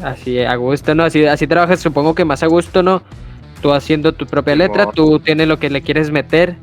Así, 0.02 0.40
a 0.40 0.54
gusto, 0.56 0.94
¿no? 0.94 1.04
Así, 1.04 1.24
así 1.26 1.46
trabajas, 1.46 1.80
supongo 1.80 2.14
que 2.14 2.24
más 2.24 2.42
a 2.42 2.46
gusto, 2.46 2.82
¿no? 2.82 3.02
Tú 3.60 3.72
haciendo 3.72 4.12
tu 4.12 4.26
propia 4.26 4.56
letra, 4.56 4.90
tú 4.90 5.18
tienes 5.20 5.46
lo 5.46 5.58
que 5.58 5.68
le 5.68 5.82
quieres 5.82 6.10
meter, 6.10 6.56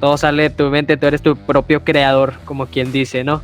todo 0.00 0.16
sale 0.18 0.44
de 0.44 0.50
tu 0.50 0.64
mente, 0.68 0.96
tú 0.96 1.06
eres 1.06 1.22
tu 1.22 1.36
propio 1.36 1.84
creador, 1.84 2.34
como 2.44 2.66
quien 2.66 2.92
dice, 2.92 3.24
¿no? 3.24 3.40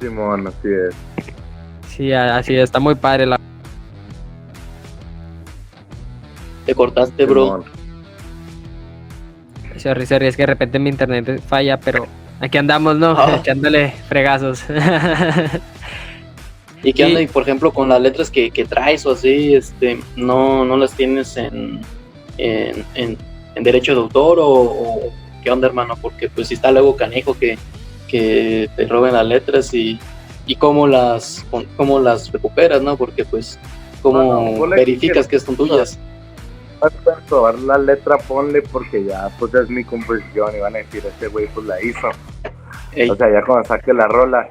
Simón, 0.00 0.46
así 0.48 0.68
es. 0.68 0.94
Sí, 1.88 2.12
así 2.12 2.56
está 2.56 2.80
muy 2.80 2.94
padre 2.94 3.26
la. 3.26 3.40
Te 6.66 6.74
cortaste, 6.74 7.24
bro. 7.24 7.64
Sorry, 9.76 10.06
sorry, 10.06 10.26
es 10.26 10.36
que 10.36 10.42
de 10.42 10.46
repente 10.46 10.78
mi 10.78 10.90
internet 10.90 11.40
falla, 11.46 11.78
pero 11.78 12.06
aquí 12.40 12.58
andamos, 12.58 12.96
¿no? 12.96 13.12
Oh. 13.12 13.36
Echándole 13.40 13.92
fregazos. 14.08 14.64
¿Y 16.86 16.92
qué 16.92 17.04
onda? 17.04 17.20
Y 17.20 17.26
por 17.26 17.42
ejemplo, 17.42 17.72
con 17.72 17.88
las 17.88 18.00
letras 18.00 18.30
que, 18.30 18.66
traes 18.68 19.04
o 19.06 19.10
así, 19.10 19.56
este, 19.56 19.98
no, 20.14 20.64
no 20.64 20.76
las 20.76 20.92
tienes 20.92 21.36
en, 21.36 21.80
en, 22.38 23.18
derecho 23.56 23.92
de 23.94 24.00
autor 24.02 24.38
o, 24.40 25.10
qué 25.42 25.50
onda, 25.50 25.66
hermano? 25.66 25.96
Porque 26.00 26.28
pues 26.28 26.46
si 26.46 26.54
está 26.54 26.70
luego 26.70 26.96
canejo 26.96 27.36
que 27.36 27.58
que 28.06 28.70
te 28.76 28.86
roben 28.86 29.14
las 29.14 29.26
letras 29.26 29.74
y, 29.74 29.98
y 30.46 30.54
cómo 30.54 30.86
las 30.86 31.44
cómo 31.76 31.98
las 31.98 32.30
recuperas, 32.30 32.80
¿no? 32.82 32.96
Porque 32.96 33.24
pues 33.24 33.58
cómo 34.00 34.68
verificas 34.68 35.26
que, 35.26 35.40
son 35.40 35.56
tuyas. 35.56 35.98
probar 37.28 37.58
la 37.58 37.78
letra, 37.78 38.16
ponle 38.18 38.62
porque 38.62 39.04
ya 39.04 39.28
pues 39.40 39.52
es 39.54 39.68
mi 39.68 39.82
composición 39.82 40.54
y 40.54 40.60
van 40.60 40.76
a 40.76 40.78
decir, 40.78 41.02
este 41.04 41.26
güey 41.26 41.48
pues 41.48 41.66
la 41.66 41.82
hizo. 41.82 42.08
O 43.10 43.16
sea, 43.16 43.30
ya 43.30 43.44
cuando 43.44 43.66
saque 43.66 43.92
la 43.92 44.06
rola. 44.06 44.48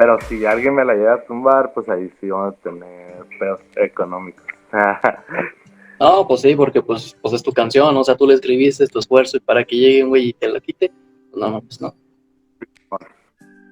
Pero 0.00 0.18
si 0.22 0.46
alguien 0.46 0.74
me 0.74 0.82
la 0.82 0.94
llega 0.94 1.12
a 1.12 1.24
tumbar, 1.24 1.74
pues 1.74 1.86
ahí 1.90 2.10
sí 2.18 2.30
vamos 2.30 2.54
a 2.54 2.60
tener 2.62 3.22
peos 3.38 3.60
económicos. 3.76 4.46
no, 6.00 6.26
pues 6.26 6.40
sí, 6.40 6.56
porque 6.56 6.80
pues, 6.80 7.14
pues 7.20 7.34
es 7.34 7.42
tu 7.42 7.52
canción, 7.52 7.94
o 7.94 8.02
sea, 8.02 8.16
tú 8.16 8.26
le 8.26 8.32
escribiste 8.32 8.86
tu 8.86 8.98
esfuerzo 8.98 9.36
y 9.36 9.40
para 9.40 9.62
que 9.62 9.76
llegue 9.76 10.02
un 10.02 10.08
güey 10.08 10.30
y 10.30 10.32
te 10.32 10.48
la 10.48 10.58
quite, 10.58 10.90
pues 11.30 11.50
no, 11.50 11.60
pues 11.60 11.82
no. 11.82 11.94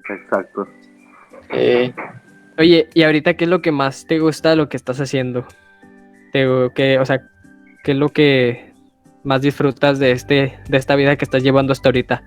Exacto. 0.07 0.67
Eh, 1.49 1.95
oye, 2.59 2.87
¿y 2.93 3.01
ahorita 3.01 3.33
qué 3.33 3.45
es 3.45 3.49
lo 3.49 3.63
que 3.63 3.71
más 3.71 4.05
te 4.05 4.19
gusta 4.19 4.51
de 4.51 4.57
lo 4.57 4.69
que 4.69 4.77
estás 4.77 5.01
haciendo? 5.01 5.47
Te, 6.31 6.45
que, 6.75 6.99
o 6.99 7.05
sea, 7.07 7.27
¿qué 7.83 7.93
es 7.93 7.97
lo 7.97 8.09
que 8.09 8.71
más 9.23 9.41
disfrutas 9.41 9.97
de 9.97 10.11
este 10.11 10.59
de 10.69 10.77
esta 10.77 10.95
vida 10.95 11.15
que 11.15 11.25
estás 11.25 11.41
llevando 11.41 11.71
hasta 11.71 11.89
ahorita? 11.89 12.21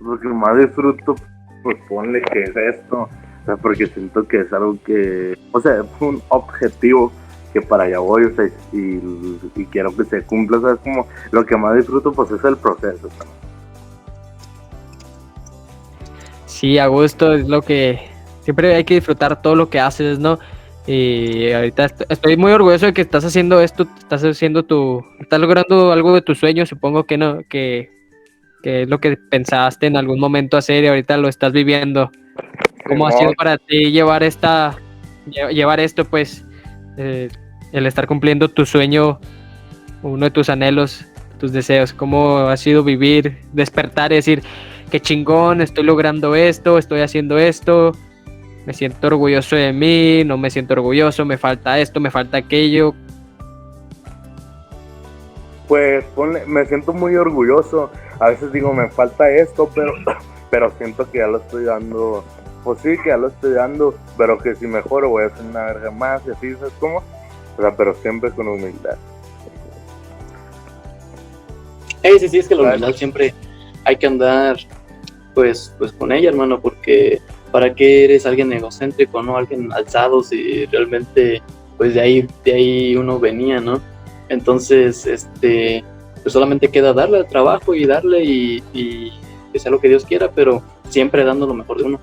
Lo 0.00 0.20
que 0.20 0.28
más 0.28 0.58
disfruto, 0.58 1.14
pues 1.64 1.78
ponle 1.88 2.20
que 2.20 2.42
es 2.42 2.56
esto, 2.56 3.08
porque 3.62 3.86
siento 3.86 4.28
que 4.28 4.42
es 4.42 4.52
algo 4.52 4.76
que, 4.84 5.36
o 5.50 5.60
sea, 5.60 5.80
es 5.80 5.86
un 6.00 6.22
objetivo 6.28 7.10
que 7.54 7.62
para 7.62 7.84
allá 7.84 7.98
voy, 8.00 8.24
o 8.24 8.34
sea, 8.34 8.46
y, 8.72 9.64
quiero 9.70 9.96
que 9.96 10.04
se 10.04 10.22
cumpla, 10.22 10.58
o 10.58 10.60
sea, 10.60 10.72
es 10.74 10.80
como 10.80 11.08
lo 11.30 11.46
que 11.46 11.56
más 11.56 11.76
disfruto, 11.76 12.12
pues 12.12 12.30
es 12.30 12.44
el 12.44 12.56
proceso. 12.58 13.08
Sí, 16.46 16.78
a 16.78 16.86
gusto 16.86 17.32
es 17.32 17.48
lo 17.48 17.62
que 17.62 17.98
siempre 18.42 18.74
hay 18.74 18.84
que 18.84 18.94
disfrutar 18.94 19.40
todo 19.40 19.56
lo 19.56 19.70
que 19.70 19.80
haces, 19.80 20.18
¿no? 20.18 20.38
Y 20.86 21.50
ahorita 21.50 21.86
estoy 22.10 22.36
muy 22.36 22.52
orgulloso 22.52 22.86
de 22.86 22.92
que 22.92 23.00
estás 23.00 23.24
haciendo 23.24 23.60
esto, 23.60 23.86
estás 23.98 24.22
haciendo 24.22 24.64
tu, 24.64 25.02
estás 25.18 25.40
logrando 25.40 25.92
algo 25.92 26.12
de 26.12 26.20
tus 26.20 26.38
sueños, 26.38 26.68
supongo 26.68 27.04
que 27.04 27.16
no, 27.16 27.42
que, 27.48 27.90
es 28.64 28.88
lo 28.88 28.98
que 29.00 29.16
pensaste 29.16 29.86
en 29.86 29.96
algún 29.96 30.20
momento 30.20 30.56
hacer 30.56 30.84
y 30.84 30.88
ahorita 30.88 31.16
lo 31.16 31.28
estás 31.28 31.52
viviendo. 31.52 32.10
¿Cómo 32.86 33.06
ha 33.06 33.12
sido 33.12 33.32
para 33.34 33.56
ti 33.58 33.90
llevar 33.90 34.22
esta, 34.22 34.76
llevar 35.52 35.80
esto, 35.80 36.04
pues, 36.04 36.44
eh, 36.96 37.28
el 37.72 37.86
estar 37.86 38.06
cumpliendo 38.06 38.48
tu 38.48 38.66
sueño, 38.66 39.20
uno 40.02 40.26
de 40.26 40.30
tus 40.30 40.48
anhelos, 40.48 41.06
tus 41.38 41.52
deseos? 41.52 41.92
¿Cómo 41.92 42.38
ha 42.38 42.56
sido 42.56 42.84
vivir, 42.84 43.38
despertar 43.52 44.12
y 44.12 44.16
decir, 44.16 44.42
qué 44.90 45.00
chingón, 45.00 45.60
estoy 45.60 45.84
logrando 45.84 46.34
esto, 46.34 46.78
estoy 46.78 47.00
haciendo 47.00 47.38
esto, 47.38 47.92
me 48.66 48.72
siento 48.72 49.06
orgulloso 49.06 49.56
de 49.56 49.72
mí, 49.72 50.24
no 50.24 50.38
me 50.38 50.50
siento 50.50 50.74
orgulloso, 50.74 51.24
me 51.24 51.36
falta 51.36 51.78
esto, 51.78 52.00
me 52.00 52.10
falta 52.10 52.38
aquello. 52.38 52.94
Pues 55.68 56.04
me 56.46 56.66
siento 56.66 56.92
muy 56.92 57.16
orgulloso, 57.16 57.90
a 58.20 58.28
veces 58.28 58.52
digo 58.52 58.72
me 58.72 58.90
falta 58.90 59.30
esto, 59.30 59.70
pero, 59.74 59.92
pero 60.50 60.70
siento 60.78 61.10
que 61.10 61.18
ya 61.18 61.26
lo 61.26 61.38
estoy 61.38 61.64
dando 61.64 62.24
pues 62.64 62.80
sí, 62.80 62.96
que 63.02 63.10
ya 63.10 63.18
lo 63.18 63.28
estoy 63.28 63.52
dando, 63.52 63.94
pero 64.16 64.38
que 64.38 64.54
si 64.54 64.66
mejoro 64.66 65.10
voy 65.10 65.24
a 65.24 65.26
hacer 65.26 65.44
una 65.44 65.66
verga 65.66 65.90
más 65.90 66.22
y 66.26 66.30
así, 66.30 66.54
¿sabes 66.54 66.72
cómo? 66.80 67.02
O 67.58 67.60
sea, 67.60 67.76
pero 67.76 67.94
siempre 67.96 68.30
con 68.30 68.48
humildad. 68.48 68.96
Sí, 72.02 72.18
sí, 72.18 72.28
sí, 72.28 72.38
es 72.38 72.48
que 72.48 72.54
la 72.54 72.62
humildad 72.62 72.94
siempre 72.94 73.34
hay 73.84 73.96
que 73.96 74.06
andar 74.06 74.56
pues, 75.34 75.74
pues 75.78 75.92
con 75.92 76.10
ella, 76.10 76.30
hermano, 76.30 76.58
porque 76.60 77.20
para 77.52 77.74
qué 77.74 78.04
eres 78.04 78.24
alguien 78.24 78.52
egocéntrico, 78.52 79.22
¿no? 79.22 79.36
Alguien 79.36 79.72
alzado 79.72 80.22
si 80.22 80.66
realmente 80.66 81.42
pues 81.76 81.94
de 81.94 82.00
ahí, 82.00 82.28
de 82.44 82.52
ahí 82.52 82.96
uno 82.96 83.18
venía, 83.18 83.60
¿no? 83.60 83.80
Entonces, 84.34 85.06
este, 85.06 85.84
pues 86.22 86.32
solamente 86.32 86.68
queda 86.68 86.92
darle 86.92 87.18
el 87.18 87.26
trabajo 87.26 87.74
y 87.74 87.86
darle 87.86 88.24
y, 88.24 88.62
y 88.72 89.12
que 89.52 89.58
sea 89.58 89.70
lo 89.70 89.80
que 89.80 89.88
Dios 89.88 90.04
quiera, 90.04 90.30
pero 90.30 90.62
siempre 90.88 91.24
dando 91.24 91.46
lo 91.46 91.54
mejor 91.54 91.78
de 91.78 91.84
uno. 91.84 92.00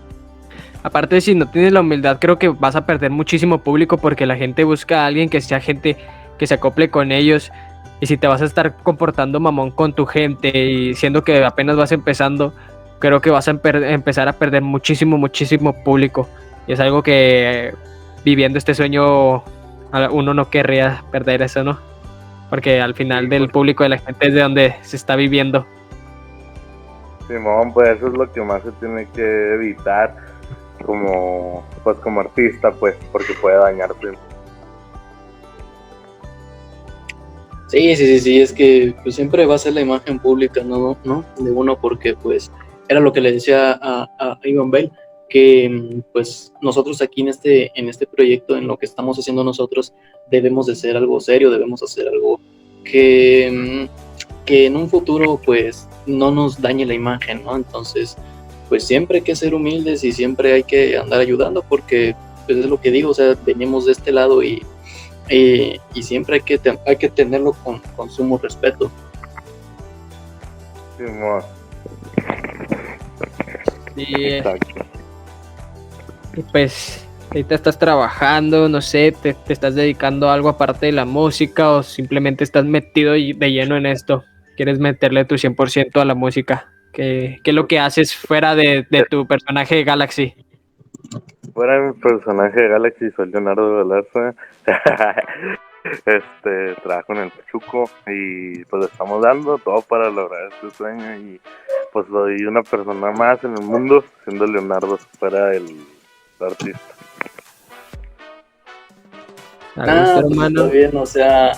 Aparte, 0.84 1.22
si 1.22 1.36
no 1.36 1.48
tienes 1.48 1.74
la 1.74 1.82
humildad, 1.82 2.17
creo 2.20 2.39
que 2.39 2.50
vas 2.50 2.76
a 2.76 2.86
perder 2.86 3.12
muchísimo 3.12 3.60
público 3.60 3.98
porque 3.98 4.26
la 4.26 4.36
gente 4.36 4.63
busca 4.63 5.04
a 5.04 5.06
alguien 5.06 5.30
que 5.30 5.39
sea 5.41 5.60
gente 5.60 5.98
que 6.39 6.48
se 6.48 6.56
acople 6.56 6.89
con 6.89 7.12
ellos. 7.12 7.52
Y 8.00 8.08
si 8.08 8.17
te 8.17 8.26
vas 8.26 8.41
a 8.41 8.46
estar 8.46 8.78
comportando 8.78 9.39
mamón 9.39 9.70
con 9.70 9.94
tu 9.94 10.08
gente 10.08 10.50
y 10.50 10.96
siendo 10.96 11.24
que 11.24 11.44
apenas 11.44 11.76
vas 11.76 11.91
empezando, 11.91 12.54
creo 12.98 13.22
que 13.22 13.30
vas 13.30 13.48
a 13.48 13.52
empezar 13.52 14.28
a 14.28 14.34
perder 14.34 14.63
muchísimo, 14.63 15.20
muchísimo 15.20 15.84
público. 15.84 16.28
Y 16.67 16.74
es 16.74 16.80
algo 16.80 17.04
que 17.04 17.76
viviendo 18.26 18.58
este 18.58 18.74
sueño 18.74 19.44
uno 20.12 20.34
no 20.34 20.50
querría 20.50 21.04
perder 21.12 21.44
eso, 21.44 21.63
¿no? 21.63 21.90
Porque 22.52 22.80
al 22.80 22.94
final 22.94 23.30
del 23.30 23.50
público 23.50 23.82
de 23.82 23.90
la 23.90 23.98
gente 23.98 24.28
es 24.28 24.34
de 24.36 24.42
donde 24.42 24.76
se 24.82 24.98
está 24.98 25.16
viviendo. 25.16 25.66
Simón, 27.28 27.74
pues 27.74 27.98
eso 27.98 28.08
es 28.08 28.14
lo 28.14 28.32
que 28.32 28.42
más 28.42 28.62
se 28.62 28.72
tiene 28.74 29.08
que 29.16 29.54
evitar 29.54 30.14
como 30.86 31.66
pues 31.84 31.98
como 32.00 32.20
artista, 32.20 32.72
pues, 32.72 32.96
porque 33.12 33.34
puede 33.42 33.58
dañarte. 33.58 34.10
Sí, 37.68 37.96
sí, 37.96 38.06
sí, 38.06 38.20
sí, 38.20 38.42
es 38.42 38.52
que 38.52 38.94
pues, 39.02 39.16
siempre 39.16 39.46
va 39.46 39.56
a 39.56 39.58
ser 39.58 39.74
la 39.74 39.82
imagen 39.82 40.20
pública, 40.20 40.62
¿no? 40.62 40.98
¿no? 41.06 41.24
De 41.40 41.52
uno, 41.52 41.80
porque 41.80 42.16
pues 42.16 42.52
era 42.90 43.00
lo 43.00 43.14
que 43.14 43.22
le 43.22 43.32
decía 43.32 43.80
a, 43.82 44.10
a 44.20 44.38
Ivan 44.44 44.70
Bell, 44.70 44.92
que 45.32 46.04
pues 46.12 46.52
nosotros 46.62 47.02
aquí 47.02 47.22
en 47.22 47.30
este, 47.30 47.72
en 47.80 47.88
este 47.88 48.06
proyecto, 48.06 48.58
en 48.58 48.67
lo 48.67 48.78
que 48.78 48.86
estamos 48.86 49.17
haciendo 49.17 49.44
nosotros, 49.44 49.94
debemos 50.30 50.65
de 50.65 50.76
ser 50.76 50.98
algo 50.98 51.22
serio, 51.22 51.50
debemos 51.50 51.82
hacer 51.82 52.10
algo 52.10 52.41
que, 52.84 53.88
que 54.46 54.65
en 54.65 54.76
un 54.76 54.89
futuro 54.89 55.39
pues 55.44 55.88
no 56.06 56.32
nos 56.32 56.62
dañe 56.62 56.86
la 56.86 56.94
imagen, 56.94 57.44
¿no? 57.44 57.56
Entonces, 57.56 58.17
pues 58.67 58.84
siempre 58.84 59.20
hay 59.20 59.24
que 59.24 59.36
ser 59.36 59.56
humildes 59.56 60.04
y 60.04 60.12
siempre 60.12 60.52
hay 60.52 60.63
que 60.63 60.98
andar 60.98 61.22
ayudando 61.22 61.63
porque 61.63 62.13
pues 62.46 62.58
es 62.58 62.65
lo 62.65 62.82
que 62.82 62.91
digo, 62.91 63.12
o 63.12 63.13
sea, 63.13 63.38
venimos 63.46 63.86
de 63.86 63.94
este 63.94 64.12
lado 64.12 64.44
y 64.44 64.62
y, 65.30 65.80
siempre 66.04 66.36
hay 66.36 66.41
que, 66.41 66.60
hay 66.86 66.98
que 66.98 67.10
tenerlo 67.10 67.54
con, 67.54 67.80
con 67.96 68.10
sumo 68.10 68.38
respeto. 68.38 68.91
Sí, 73.96 74.04
y 74.04 74.41
pues 76.52 77.08
ahorita 77.30 77.56
estás 77.56 77.80
trabajando, 77.80 78.70
no 78.70 78.82
sé, 78.82 79.13
te, 79.22 79.36
estás 79.48 79.76
dedicando 79.76 80.30
a 80.30 80.34
algo 80.34 80.50
aparte 80.50 80.88
de 80.88 80.91
la 80.91 81.06
música 81.06 81.72
o 81.72 81.84
simplemente 81.84 82.44
estás 82.44 82.65
metido 82.65 83.13
de 83.13 83.52
lleno 83.52 83.78
en 83.78 83.86
esto. 83.86 84.24
Quieres 84.58 84.80
meterle 84.80 85.26
tu 85.26 85.36
100% 85.36 86.02
a 86.02 86.06
la 86.06 86.15
música. 86.15 86.70
¿Qué, 86.94 87.39
¿Qué, 87.44 87.52
es 87.52 87.56
lo 87.56 87.67
que 87.67 87.80
haces 87.80 88.15
fuera 88.15 88.54
de, 88.54 88.86
de 88.89 89.06
tu 89.10 89.26
personaje 89.26 89.76
de 89.76 89.84
Galaxy? 89.84 90.36
Fuera 91.54 91.74
de 91.74 91.88
mi 91.88 91.94
personaje 91.94 92.62
de 92.62 92.67
Galaxy, 92.67 93.12
soy 93.12 93.32
Leonardo 93.32 93.78
Galarza. 93.78 94.36
este, 95.84 96.76
trabajo 96.84 97.13
en 97.13 97.20
el 97.20 97.32
Pachuco 97.32 97.89
y 98.08 98.63
pues 98.65 98.86
estamos 98.86 99.22
dando 99.22 99.58
todo 99.58 99.82
para 99.82 100.10
lograr 100.10 100.50
este 100.52 100.70
sueño 100.72 101.15
y 101.15 101.41
pues 101.91 102.08
soy 102.08 102.44
una 102.44 102.62
persona 102.62 103.12
más 103.12 103.44
en 103.44 103.54
el 103.58 103.63
mundo, 103.63 104.04
siendo 104.24 104.46
Leonardo 104.46 104.98
fuera 105.17 105.54
el, 105.54 105.65
artista. 106.43 106.80
Ah, 109.75 110.21
pues 110.21 110.47
está 110.47 110.63
bien, 110.67 110.97
o 110.97 111.06
sea, 111.06 111.54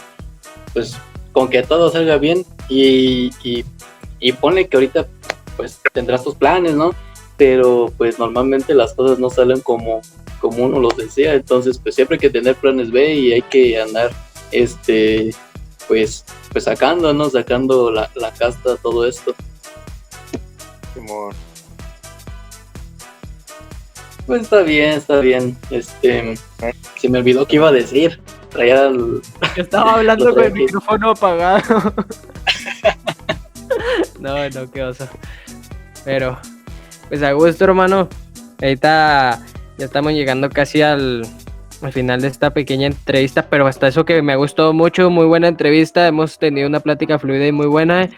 pues 0.74 0.96
con 1.32 1.50
que 1.50 1.64
todo 1.64 1.90
salga 1.90 2.18
bien 2.18 2.46
y, 2.70 3.32
y, 3.44 3.66
y 4.20 4.32
pone 4.34 4.68
que 4.68 4.78
ahorita 4.78 5.08
pues 5.58 5.80
tendrás 5.94 6.24
tus 6.24 6.36
planes, 6.36 6.74
¿no? 6.76 6.94
pero 7.38 7.92
pues 7.98 8.20
normalmente 8.20 8.74
las 8.74 8.94
cosas 8.94 9.20
no 9.20 9.30
salen 9.30 9.62
como, 9.62 10.02
como 10.40 10.64
uno 10.64 10.80
los 10.80 10.96
desea, 10.96 11.34
entonces 11.34 11.80
pues 11.80 11.96
siempre 11.96 12.16
hay 12.16 12.20
que 12.20 12.30
tener 12.30 12.56
planes 12.56 12.92
B 12.92 13.14
y 13.14 13.34
hay 13.34 13.42
que 13.42 13.82
andar 13.82 14.12
este 14.52 15.34
pues 15.88 16.26
pues 16.52 16.66
sacando, 16.66 17.14
¿no? 17.14 17.30
Sacando 17.30 17.92
la, 17.92 18.10
la 18.16 18.32
casta, 18.32 18.78
todo 18.78 19.08
esto. 19.08 19.36
Pues 24.26 24.44
está 24.44 24.62
bien, 24.62 24.94
está 24.94 25.20
bien. 25.20 25.58
Este 25.70 26.36
se 27.04 27.10
me 27.10 27.20
olvidó 27.20 27.46
que 27.46 27.58
iba 27.58 27.68
a 27.68 27.72
decir. 27.72 28.22
Traía 28.50 28.86
el... 28.86 29.22
Estaba 29.58 29.96
hablando 29.96 30.34
con 30.34 30.44
el 30.44 30.54
micrófono 30.54 31.10
apagado. 31.12 31.94
no, 34.20 34.50
no, 34.50 34.72
qué 34.72 34.84
oso. 34.84 35.08
Pero 36.06 36.38
pues 37.10 37.22
a 37.24 37.34
gusto, 37.34 37.66
hermano. 37.66 38.08
Ahorita 38.62 39.42
ya 39.78 39.86
estamos 39.86 40.14
llegando 40.14 40.50
casi 40.50 40.82
al, 40.82 41.28
final 41.92 42.22
de 42.22 42.30
esta 42.30 42.54
pequeña 42.54 42.88
entrevista, 42.88 43.48
pero 43.50 43.68
hasta 43.68 43.90
eso 43.90 44.06
que 44.06 44.22
me 44.22 44.32
ha 44.32 44.38
gustado 44.38 44.72
mucho, 44.72 45.10
muy 45.10 45.26
buena 45.26 45.50
entrevista. 45.50 46.08
Hemos 46.08 46.40
tenido 46.40 46.70
una 46.70 46.80
plática 46.80 47.20
fluida 47.20 47.46
y 47.46 47.52
muy 47.52 47.68
buena. 47.68 48.10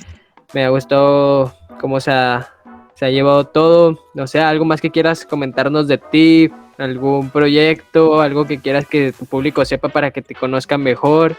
Me 0.54 0.64
ha 0.64 0.70
gustado 0.70 1.56
cómo 1.82 2.00
se 2.00 2.12
ha, 2.12 2.55
se 2.96 3.06
ha 3.06 3.10
llevado 3.10 3.46
todo. 3.46 4.00
No 4.14 4.28
sé, 4.28 4.40
algo 4.40 4.66
más 4.66 4.82
que 4.82 4.92
quieras 4.92 5.26
comentarnos 5.26 5.88
de 5.88 5.98
ti, 5.98 6.52
algún 6.78 7.30
proyecto, 7.30 8.22
algo 8.22 8.46
que 8.46 8.60
quieras 8.60 8.88
que 8.88 9.12
tu 9.12 9.26
público 9.26 9.64
sepa 9.66 9.90
para 9.90 10.12
que 10.12 10.22
te 10.22 10.36
conozcan 10.36 10.82
mejor. 10.82 11.36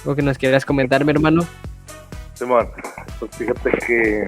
Algo 0.00 0.14
que 0.14 0.22
nos 0.22 0.38
quieras 0.38 0.64
comentar, 0.64 1.04
mi 1.04 1.10
hermano. 1.10 1.46
Simón, 2.34 2.68
pues 3.18 3.36
fíjate 3.36 3.70
que 3.86 4.26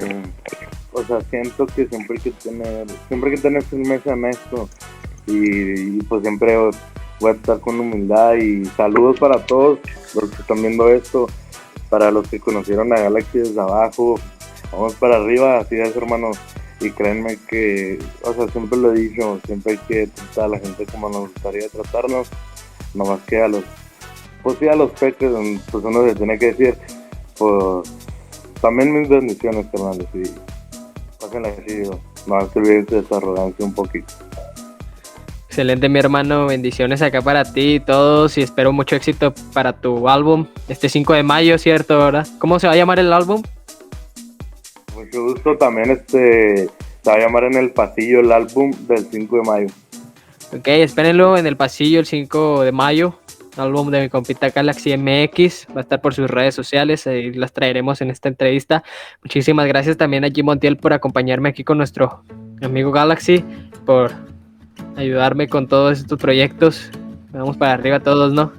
o 0.92 1.02
sea, 1.04 1.20
siento 1.22 1.66
que 1.66 1.86
siempre 1.86 2.16
hay 2.16 2.22
que 2.22 2.30
tener, 2.32 2.86
siempre 3.08 3.30
hay 3.30 3.36
que 3.36 3.42
tener 3.42 3.62
firmeza 3.62 4.12
en 4.12 4.24
esto 4.24 4.68
y, 5.26 6.02
pues 6.02 6.22
siempre 6.22 6.56
voy 7.20 7.30
a 7.30 7.34
estar 7.34 7.60
con 7.60 7.78
humildad 7.78 8.34
y 8.34 8.64
saludos 8.64 9.18
para 9.20 9.44
todos 9.46 9.78
los 10.14 10.30
que 10.30 10.42
están 10.42 10.60
viendo 10.60 10.88
esto, 10.88 11.28
para 11.88 12.10
los 12.10 12.26
que 12.28 12.40
conocieron 12.40 12.92
a 12.92 13.00
Galaxy 13.00 13.38
desde 13.38 13.60
abajo, 13.60 14.18
vamos 14.72 14.94
para 14.94 15.16
arriba, 15.16 15.58
así 15.58 15.76
es 15.76 15.96
hermano, 15.96 16.30
y 16.80 16.90
créanme 16.90 17.38
que, 17.48 17.98
o 18.22 18.32
sea, 18.32 18.48
siempre 18.48 18.78
lo 18.78 18.92
he 18.92 19.00
dicho, 19.00 19.40
siempre 19.46 19.72
hay 19.72 19.78
que 19.88 20.06
tratar 20.08 20.44
a 20.44 20.48
la 20.48 20.58
gente 20.58 20.86
como 20.86 21.08
nos 21.08 21.32
gustaría 21.32 21.68
tratarnos, 21.68 22.28
más 22.94 23.20
que 23.26 23.42
a 23.42 23.48
los, 23.48 23.64
pues 24.42 24.58
sí 24.58 24.68
a 24.68 24.74
los 24.74 24.90
peques, 24.92 25.30
pues 25.70 25.84
uno 25.84 26.04
se 26.04 26.14
tiene 26.14 26.38
que 26.38 26.46
decir, 26.46 26.76
pues 27.36 27.88
también 28.60 28.98
mis 28.98 29.08
bendiciones, 29.08 29.66
hermanos, 29.72 30.06
y 30.14 30.22
no 32.26 32.38
de 32.38 32.98
esa 32.98 33.16
arrogancia 33.16 33.64
un 33.64 33.74
poquito. 33.74 34.12
Excelente, 35.46 35.88
mi 35.88 35.98
hermano. 35.98 36.46
Bendiciones 36.46 37.02
acá 37.02 37.22
para 37.22 37.44
ti 37.44 37.74
y 37.74 37.80
todos. 37.80 38.38
Y 38.38 38.42
espero 38.42 38.72
mucho 38.72 38.94
éxito 38.96 39.34
para 39.52 39.72
tu 39.72 40.08
álbum. 40.08 40.46
Este 40.68 40.88
5 40.88 41.12
de 41.14 41.22
mayo, 41.22 41.58
¿cierto? 41.58 41.98
¿verdad? 41.98 42.26
¿Cómo 42.38 42.60
se 42.60 42.66
va 42.66 42.74
a 42.74 42.76
llamar 42.76 43.00
el 43.00 43.12
álbum? 43.12 43.42
Mucho 45.00 45.24
gusto. 45.24 45.56
También 45.56 45.90
este 45.90 46.68
se 47.02 47.10
va 47.10 47.16
a 47.16 47.18
llamar 47.18 47.44
en 47.44 47.54
el 47.54 47.70
pasillo 47.70 48.20
el 48.20 48.32
álbum 48.32 48.72
del 48.86 49.06
5 49.06 49.36
de 49.36 49.42
mayo. 49.42 49.66
Ok, 50.52 50.68
espérenlo 50.68 51.36
en 51.36 51.46
el 51.46 51.56
pasillo 51.56 52.00
el 52.00 52.06
5 52.06 52.62
de 52.62 52.72
mayo 52.72 53.18
álbum 53.56 53.90
de 53.90 54.02
mi 54.02 54.08
compita 54.08 54.50
Galaxy 54.50 54.96
MX. 54.96 55.68
Va 55.74 55.78
a 55.78 55.80
estar 55.80 56.00
por 56.00 56.14
sus 56.14 56.30
redes 56.30 56.54
sociales, 56.54 57.06
y 57.06 57.32
las 57.32 57.52
traeremos 57.52 58.00
en 58.00 58.10
esta 58.10 58.28
entrevista. 58.28 58.82
Muchísimas 59.22 59.66
gracias 59.66 59.96
también 59.96 60.24
a 60.24 60.28
Jim 60.28 60.46
Montiel 60.46 60.76
por 60.76 60.92
acompañarme 60.92 61.48
aquí 61.48 61.64
con 61.64 61.78
nuestro 61.78 62.22
amigo 62.62 62.90
Galaxy, 62.92 63.44
por 63.86 64.12
ayudarme 64.96 65.48
con 65.48 65.68
todos 65.68 65.98
estos 65.98 66.18
proyectos. 66.18 66.90
Vamos 67.32 67.56
para 67.56 67.72
arriba 67.72 68.00
todos, 68.00 68.32
¿no? 68.32 68.52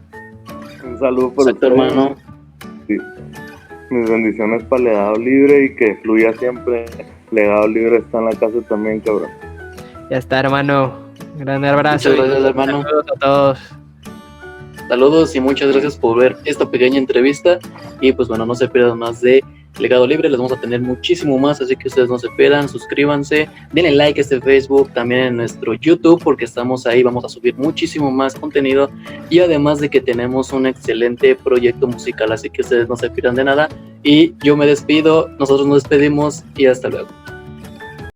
Un 0.84 1.00
saludo 1.00 1.34
por 1.34 1.54
tu 1.54 1.66
hermano. 1.66 2.16
Mis 3.92 4.10
bendiciones 4.10 4.64
para 4.64 4.84
Legado 4.84 5.16
Libre 5.18 5.66
y 5.66 5.76
que 5.76 5.96
fluya 5.96 6.34
siempre. 6.34 6.86
Legado 7.30 7.68
Libre 7.68 7.98
está 7.98 8.20
en 8.20 8.26
la 8.26 8.32
casa 8.32 8.62
también, 8.70 9.02
cabrón. 9.02 9.30
Ya 10.10 10.18
está, 10.18 10.40
hermano. 10.40 10.94
Un 11.34 11.40
gran 11.40 11.64
abrazo. 11.66 12.10
Muchas 12.10 12.26
gracias, 12.26 12.50
hermano. 12.50 12.84
Saludos 12.84 13.06
a 13.14 13.20
todos. 13.20 13.60
Saludos 14.88 15.36
y 15.36 15.40
muchas 15.40 15.72
gracias 15.72 15.98
por 15.98 16.18
ver 16.18 16.38
esta 16.46 16.70
pequeña 16.70 16.98
entrevista. 16.98 17.60
Y 18.00 18.14
pues 18.14 18.28
bueno, 18.28 18.46
no 18.46 18.56
se 18.56 18.68
pierdan 18.68 18.98
más 18.98 19.22
de 19.22 19.44
Legado 19.80 20.06
Libre, 20.06 20.30
les 20.30 20.38
vamos 20.38 20.52
a 20.52 20.60
tener 20.60 20.82
muchísimo 20.82 21.38
más, 21.40 21.62
así 21.62 21.76
que 21.76 21.88
ustedes 21.88 22.10
no 22.10 22.20
se 22.20 22.28
esperan, 22.28 22.68
suscríbanse, 22.68 23.50
denle 23.72 23.92
like 23.92 24.20
a 24.20 24.24
este 24.24 24.42
Facebook, 24.42 24.92
también 24.94 25.22
en 25.22 25.38
nuestro 25.38 25.74
YouTube, 25.74 26.22
porque 26.24 26.46
estamos 26.46 26.86
ahí, 26.86 27.04
vamos 27.04 27.24
a 27.24 27.30
subir 27.30 27.56
muchísimo 27.56 28.12
más 28.12 28.36
contenido 28.36 28.92
y 29.30 29.40
además 29.40 29.80
de 29.80 29.90
que 29.90 30.02
tenemos 30.02 30.52
un 30.52 30.68
excelente 30.68 31.36
proyecto 31.36 31.88
musical, 31.88 32.32
así 32.32 32.50
que 32.50 32.62
ustedes 32.62 32.90
no 32.90 32.96
se 32.96 33.10
pierdan 33.10 33.36
de 33.36 33.44
nada. 33.46 33.70
Y 34.04 34.34
yo 34.44 34.58
me 34.58 34.66
despido, 34.66 35.30
nosotros 35.40 35.68
nos 35.68 35.84
despedimos 35.84 36.44
y 36.58 36.66
hasta 36.66 36.90
luego. 36.90 37.21